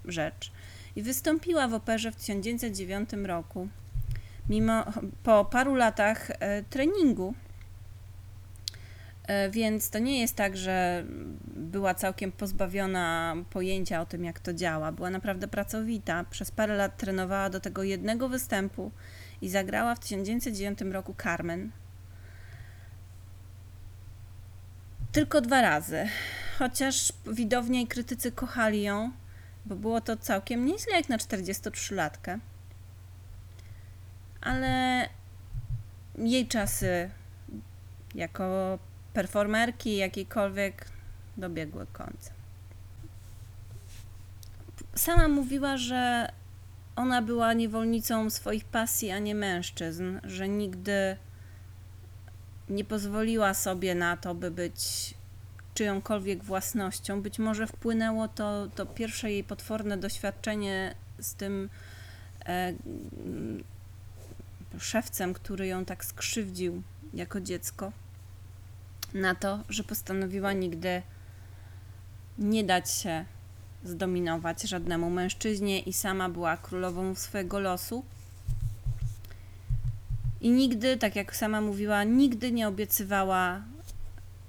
rzecz. 0.04 0.52
I 0.96 1.02
wystąpiła 1.02 1.68
w 1.68 1.74
operze 1.74 2.12
w 2.12 2.16
1909 2.16 3.10
roku. 3.12 3.68
Mimo 4.48 4.84
po 5.22 5.44
paru 5.44 5.74
latach 5.74 6.30
e, 6.30 6.62
treningu 6.62 7.34
E, 9.26 9.50
więc 9.50 9.90
to 9.90 9.98
nie 9.98 10.20
jest 10.20 10.34
tak, 10.34 10.56
że 10.56 11.04
była 11.56 11.94
całkiem 11.94 12.32
pozbawiona 12.32 13.36
pojęcia 13.50 14.00
o 14.00 14.06
tym, 14.06 14.24
jak 14.24 14.40
to 14.40 14.54
działa. 14.54 14.92
Była 14.92 15.10
naprawdę 15.10 15.48
pracowita. 15.48 16.24
Przez 16.30 16.50
parę 16.50 16.76
lat 16.76 16.96
trenowała 16.96 17.50
do 17.50 17.60
tego 17.60 17.82
jednego 17.82 18.28
występu 18.28 18.90
i 19.42 19.48
zagrała 19.48 19.94
w 19.94 19.98
1909 19.98 20.78
roku 20.92 21.14
Carmen. 21.22 21.70
Tylko 25.12 25.40
dwa 25.40 25.62
razy. 25.62 26.08
Chociaż 26.58 27.12
widownie 27.32 27.82
i 27.82 27.86
krytycy 27.86 28.32
kochali 28.32 28.82
ją, 28.82 29.12
bo 29.66 29.76
było 29.76 30.00
to 30.00 30.16
całkiem 30.16 30.66
nieźle 30.66 30.92
jak 30.92 31.08
na 31.08 31.16
43-latkę. 31.16 32.38
Ale 34.46 35.08
jej 36.18 36.48
czasy 36.48 37.10
jako 38.14 38.78
performerki 39.12 39.96
jakiejkolwiek 39.96 40.86
dobiegły 41.36 41.86
końca. 41.86 42.30
Sama 44.94 45.28
mówiła, 45.28 45.76
że 45.76 46.32
ona 46.96 47.22
była 47.22 47.52
niewolnicą 47.52 48.30
swoich 48.30 48.64
pasji, 48.64 49.10
a 49.10 49.18
nie 49.18 49.34
mężczyzn, 49.34 50.18
że 50.24 50.48
nigdy 50.48 51.16
nie 52.68 52.84
pozwoliła 52.84 53.54
sobie 53.54 53.94
na 53.94 54.16
to, 54.16 54.34
by 54.34 54.50
być 54.50 55.14
czyjąkolwiek 55.74 56.44
własnością. 56.44 57.22
Być 57.22 57.38
może 57.38 57.66
wpłynęło 57.66 58.28
to, 58.28 58.66
to 58.74 58.86
pierwsze 58.86 59.32
jej 59.32 59.44
potworne 59.44 59.96
doświadczenie 59.96 60.94
z 61.18 61.34
tym 61.34 61.68
e, 62.46 62.72
szewcem, 64.78 65.34
który 65.34 65.66
ją 65.66 65.84
tak 65.84 66.04
skrzywdził 66.04 66.82
jako 67.14 67.40
dziecko 67.40 67.92
na 69.14 69.34
to, 69.34 69.58
że 69.68 69.84
postanowiła 69.84 70.52
nigdy 70.52 71.02
nie 72.38 72.64
dać 72.64 72.90
się 72.90 73.24
zdominować 73.84 74.62
żadnemu 74.62 75.10
mężczyźnie 75.10 75.80
i 75.80 75.92
sama 75.92 76.28
była 76.28 76.56
królową 76.56 77.14
swojego 77.14 77.60
losu. 77.60 78.04
I 80.40 80.50
nigdy, 80.50 80.96
tak 80.96 81.16
jak 81.16 81.36
sama 81.36 81.60
mówiła, 81.60 82.04
nigdy 82.04 82.52
nie 82.52 82.68
obiecywała 82.68 83.62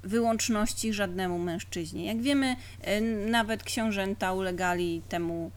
wyłączności 0.04 0.94
żadnemu 0.94 1.40
mężczyźnie. 1.40 2.06
Jak 2.06 2.22
wiemy, 2.22 2.56
e, 2.82 3.02
nawet 3.02 3.64
książęta 3.64 4.34
ulegali 4.34 5.02
temu, 5.10 5.52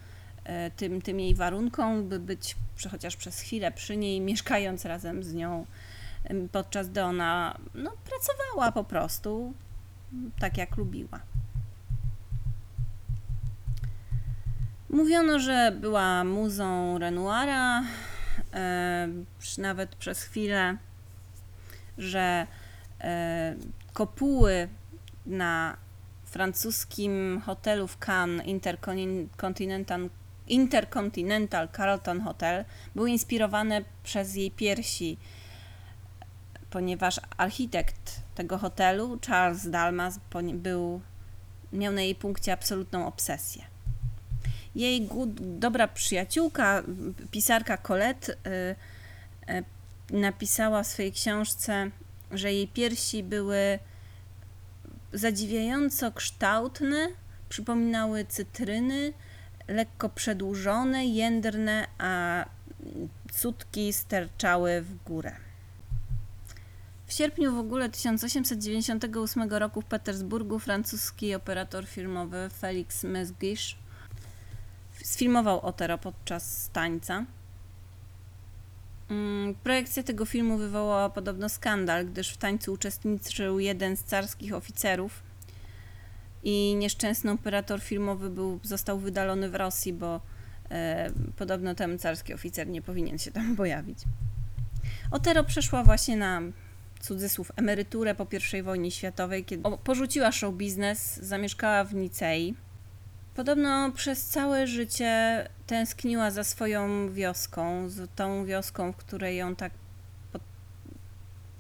e, 0.45 0.71
tym, 0.71 1.03
tym 1.03 1.21
jej 1.21 1.35
warunkom, 1.35 2.09
by 2.09 2.19
być 2.19 2.57
chociaż 2.89 3.17
przez 3.17 3.41
chwilę 3.41 3.73
przy 3.73 3.97
niej, 3.97 4.21
mieszkając 4.21 4.85
razem 4.85 5.23
z 5.23 5.35
nią 5.35 5.67
podczas 6.53 6.89
gdy 6.89 7.03
ona 7.03 7.59
no, 7.75 7.93
pracowała 8.05 8.73
po 8.73 8.85
prostu 8.85 9.55
tak, 10.39 10.59
jak 10.59 10.77
lubiła. 10.77 11.21
Mówiono, 14.91 15.39
że 15.39 15.73
była 15.81 16.25
muzą 16.25 16.99
Renoira, 16.99 17.83
nawet 19.59 19.97
przez 19.97 20.23
chwilę, 20.23 20.77
że 21.99 22.47
kopuły 23.93 24.69
na 25.27 25.77
francuskim 26.25 27.43
hotelu 27.47 27.89
w 27.89 27.99
Cannes 27.99 28.47
Intercontinental, 28.47 30.11
Intercontinental 30.51 31.69
Carlton 31.77 32.21
Hotel 32.21 32.65
były 32.95 33.11
inspirowane 33.11 33.85
przez 34.03 34.35
jej 34.37 34.51
piersi 34.51 35.19
ponieważ 36.71 37.21
architekt 37.37 38.21
tego 38.35 38.59
hotelu, 38.59 39.19
Charles 39.27 39.71
Dalmas, 39.71 40.21
był, 40.55 41.01
miał 41.73 41.93
na 41.93 42.03
jej 42.03 42.15
punkcie 42.15 42.53
absolutną 42.53 43.07
obsesję. 43.07 43.65
Jej 44.75 45.09
dobra 45.37 45.89
przyjaciółka, 45.89 46.83
pisarka 47.31 47.77
Colette, 47.77 48.33
y, 48.33 48.37
y, 49.51 49.65
napisała 50.17 50.83
w 50.83 50.87
swojej 50.87 51.13
książce, 51.13 51.91
że 52.31 52.53
jej 52.53 52.69
piersi 52.69 53.23
były 53.23 53.79
zadziwiająco 55.13 56.13
kształtne, 56.13 57.09
przypominały 57.49 58.25
cytryny, 58.25 59.13
lekko 59.71 60.09
przedłużone, 60.09 61.07
jędrne, 61.07 61.87
a 61.99 62.45
cutki 63.33 63.93
sterczały 63.93 64.83
w 64.83 65.05
górę. 65.05 65.33
W 67.07 67.13
sierpniu 67.13 67.55
w 67.55 67.59
ogóle 67.59 67.89
1898 67.89 69.53
roku 69.53 69.81
w 69.81 69.85
Petersburgu 69.85 70.59
francuski 70.59 71.35
operator 71.35 71.87
filmowy 71.87 72.51
Felix 72.61 73.05
Mm, 79.11 79.55
Projekcja 79.55 80.03
tego 80.03 80.25
filmu 80.25 80.59
wywołała 80.59 81.11
podobno 81.11 81.49
skandal, 81.49 82.07
gdyż 82.07 82.31
w 82.31 82.37
tańcu 82.37 82.73
uczestniczył 82.73 83.59
jeden 83.59 83.97
z 83.97 84.05
carskich 84.05 84.55
oficerów 84.55 85.30
i 86.43 86.77
nieszczęsny 86.77 87.31
operator 87.31 87.81
filmowy 87.81 88.31
był, 88.31 88.61
został 88.63 88.99
wydalony 88.99 89.51
w 89.51 89.55
Rosji, 89.55 89.93
bo 89.93 90.21
e, 90.71 91.11
podobno 91.37 91.75
ten 91.75 91.99
carski 91.99 92.35
oficer 92.35 92.69
nie 92.69 92.83
powinien 92.83 93.19
się 93.19 93.31
tam 93.31 93.57
pojawić. 93.57 93.99
Otero 95.11 95.45
przeszła 95.45 95.85
właśnie 95.85 96.17
na 96.17 96.41
cudzysłów 97.01 97.53
emeryturę 97.57 98.15
po 98.15 98.27
I 98.59 98.63
wojnie 98.63 98.91
światowej, 98.91 99.45
kiedy 99.45 99.63
porzuciła 99.85 100.33
show 100.33 100.55
biznes, 100.55 101.17
zamieszkała 101.17 101.85
w 101.85 101.95
Nicei. 101.95 102.55
Podobno 103.35 103.93
przez 103.93 104.27
całe 104.27 104.67
życie 104.67 105.49
tęskniła 105.67 106.31
za 106.31 106.45
swoją 106.45 107.13
wioską, 107.13 107.89
z 107.89 108.11
tą 108.17 108.45
wioską, 108.45 108.93
w 108.93 108.97
której 108.97 109.37
ją 109.37 109.57
tak 109.57 109.73
pot- 110.33 110.43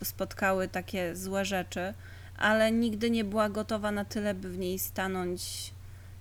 spotkały 0.04 0.68
takie 0.68 1.16
złe 1.16 1.44
rzeczy, 1.44 1.94
ale 2.40 2.72
nigdy 2.72 3.10
nie 3.10 3.24
była 3.24 3.48
gotowa 3.48 3.90
na 3.90 4.04
tyle, 4.04 4.34
by 4.34 4.50
w 4.50 4.58
niej 4.58 4.78
stanąć 4.78 5.72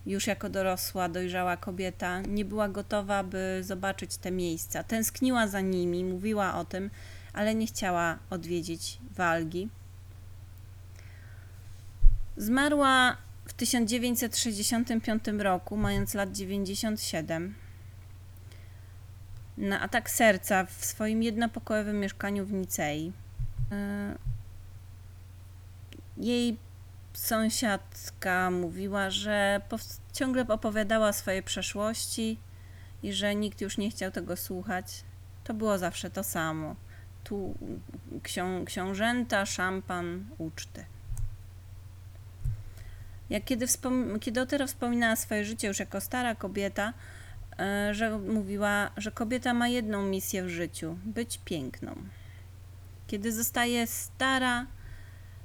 już 0.06 0.28
jako 0.28 0.50
dorosła, 0.50 1.10
dojrzała 1.10 1.58
kobieta. 1.58 2.22
Nie 2.22 2.46
była 2.46 2.70
gotowa, 2.70 3.24
by 3.24 3.60
zobaczyć 3.62 4.18
te 4.18 4.32
miejsca. 4.32 4.84
Tęskniła 4.84 5.48
za 5.48 5.62
nimi, 5.62 6.04
mówiła 6.04 6.56
o 6.56 6.66
tym, 6.66 6.90
ale 7.34 7.56
nie 7.56 7.68
chciała 7.68 8.20
odwiedzić 8.30 9.00
Walgi. 9.16 9.70
Zmarła 12.38 13.18
w 13.46 13.54
1965 13.54 15.24
roku, 15.38 15.78
mając 15.78 16.14
lat 16.14 16.32
97, 16.32 17.56
na 19.58 19.82
atak 19.82 20.10
serca 20.10 20.66
w 20.66 20.86
swoim 20.86 21.24
jednopokojowym 21.24 22.00
mieszkaniu 22.00 22.46
w 22.46 22.54
Nicei. 22.54 23.12
Jej 26.20 26.58
sąsiadka 27.14 28.52
mówiła, 28.52 29.10
że 29.10 29.62
ciągle 30.14 30.48
opowiadała 30.48 31.08
o 31.08 31.14
swojej 31.14 31.44
przeszłości 31.44 32.38
i 33.04 33.14
że 33.14 33.36
nikt 33.36 33.62
już 33.62 33.78
nie 33.78 33.90
chciał 33.90 34.12
tego 34.12 34.38
słuchać. 34.38 35.04
To 35.44 35.54
było 35.54 35.78
zawsze 35.78 36.10
to 36.10 36.24
samo. 36.24 36.76
Tu 37.24 37.56
ksią- 38.24 38.66
książęta, 38.66 39.46
szampan, 39.46 40.26
uczty. 40.38 40.86
Jak 43.30 43.46
kiedy, 43.46 43.66
kiedy 44.22 44.42
Otero 44.42 44.68
wspominała 44.68 45.16
swoje 45.16 45.46
życie 45.46 45.68
już 45.68 45.80
jako 45.80 46.02
stara 46.02 46.36
kobieta, 46.36 46.94
e, 47.60 47.94
że 47.94 48.18
mówiła, 48.18 48.92
że 48.98 49.12
kobieta 49.12 49.54
ma 49.54 49.68
jedną 49.68 50.06
misję 50.06 50.44
w 50.44 50.50
życiu 50.50 50.98
być 51.06 51.40
piękną. 51.46 51.96
Kiedy 53.08 53.34
zostaje 53.34 53.88
stara, 53.88 54.66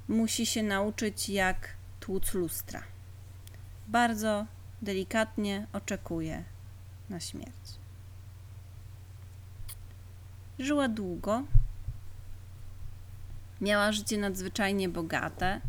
musi 0.07 0.45
się 0.45 0.63
nauczyć, 0.63 1.29
jak 1.29 1.69
tłuc 1.99 2.33
lustra. 2.33 2.83
Bardzo 3.87 4.45
delikatnie 4.81 5.67
oczekuje 5.73 6.43
na 7.09 7.19
śmierć. 7.19 7.79
Żyła 10.59 10.87
długo, 10.87 11.43
miała 13.61 13.91
życie 13.91 14.17
nadzwyczajnie 14.17 14.89
bogate. 14.89 15.61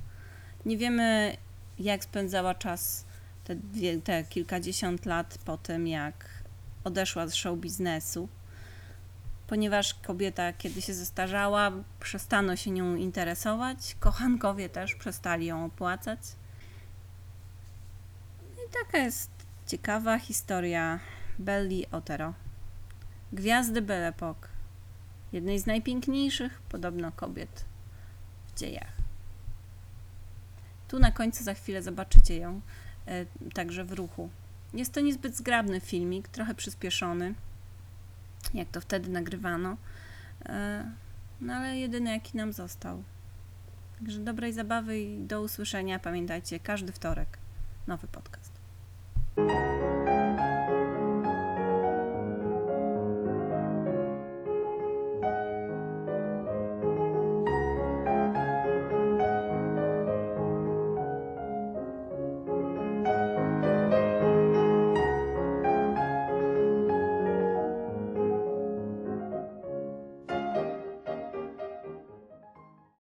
Nie 0.67 0.77
wiemy, 0.77 1.37
jak 1.79 2.05
spędzała 2.05 2.55
czas 2.55 3.05
te, 3.45 3.57
te 4.05 4.25
kilkadziesiąt 4.25 5.07
lat 5.07 5.39
po 5.45 5.57
tym, 5.57 5.87
jak 5.87 6.29
odeszła 6.85 7.27
z 7.27 7.35
show 7.35 7.59
biznesu. 7.59 8.29
Ponieważ 9.47 9.95
kobieta, 9.95 10.53
kiedy 10.53 10.83
się 10.83 10.95
zestarzała, 10.95 11.73
przestano 12.01 12.57
się 12.57 12.71
nią 12.71 12.95
interesować, 12.95 13.97
kochankowie 14.01 14.69
też 14.69 14.95
przestali 14.95 15.47
ją 15.47 15.65
opłacać. 15.65 16.21
I 18.43 18.83
taka 18.83 18.99
jest 18.99 19.31
ciekawa 19.67 20.19
historia 20.19 21.01
Belli 21.39 21.91
Otero. 21.91 22.35
Gwiazdy 23.33 23.83
Belle 23.83 24.13
Époque. 24.13 24.49
Jednej 25.33 25.59
z 25.59 25.67
najpiękniejszych, 25.67 26.61
podobno, 26.69 27.13
kobiet 27.13 27.65
w 28.47 28.59
dziejach. 28.59 28.93
Tu 30.89 30.99
na 30.99 31.13
końcu 31.13 31.45
za 31.45 31.55
chwilę 31.55 31.83
zobaczycie 31.83 32.37
ją 32.37 32.61
e, 33.07 33.27
także 33.55 33.85
w 33.85 33.93
ruchu. 33.93 34.29
Jest 34.75 34.93
to 34.93 35.01
niezbyt 35.01 35.37
zgrabny 35.37 35.81
filmik, 35.81 36.29
trochę 36.29 36.55
przyspieszony, 36.55 37.35
jak 38.55 38.69
to 38.69 38.81
wtedy 38.81 39.11
nagrywano, 39.11 39.77
e, 40.47 40.85
no 41.41 41.55
ale 41.55 41.79
jedyny 41.79 42.11
jaki 42.11 42.37
nam 42.37 42.53
został. 42.53 43.03
Także 43.99 44.21
dobrej 44.21 44.53
zabawy 44.53 44.99
i 44.99 45.19
do 45.19 45.43
usłyszenia. 45.43 45.99
Pamiętajcie, 45.99 46.61
każdy 46.61 46.93
wtorek 46.93 47.39
nowy 47.87 48.07
podcast. 48.07 48.46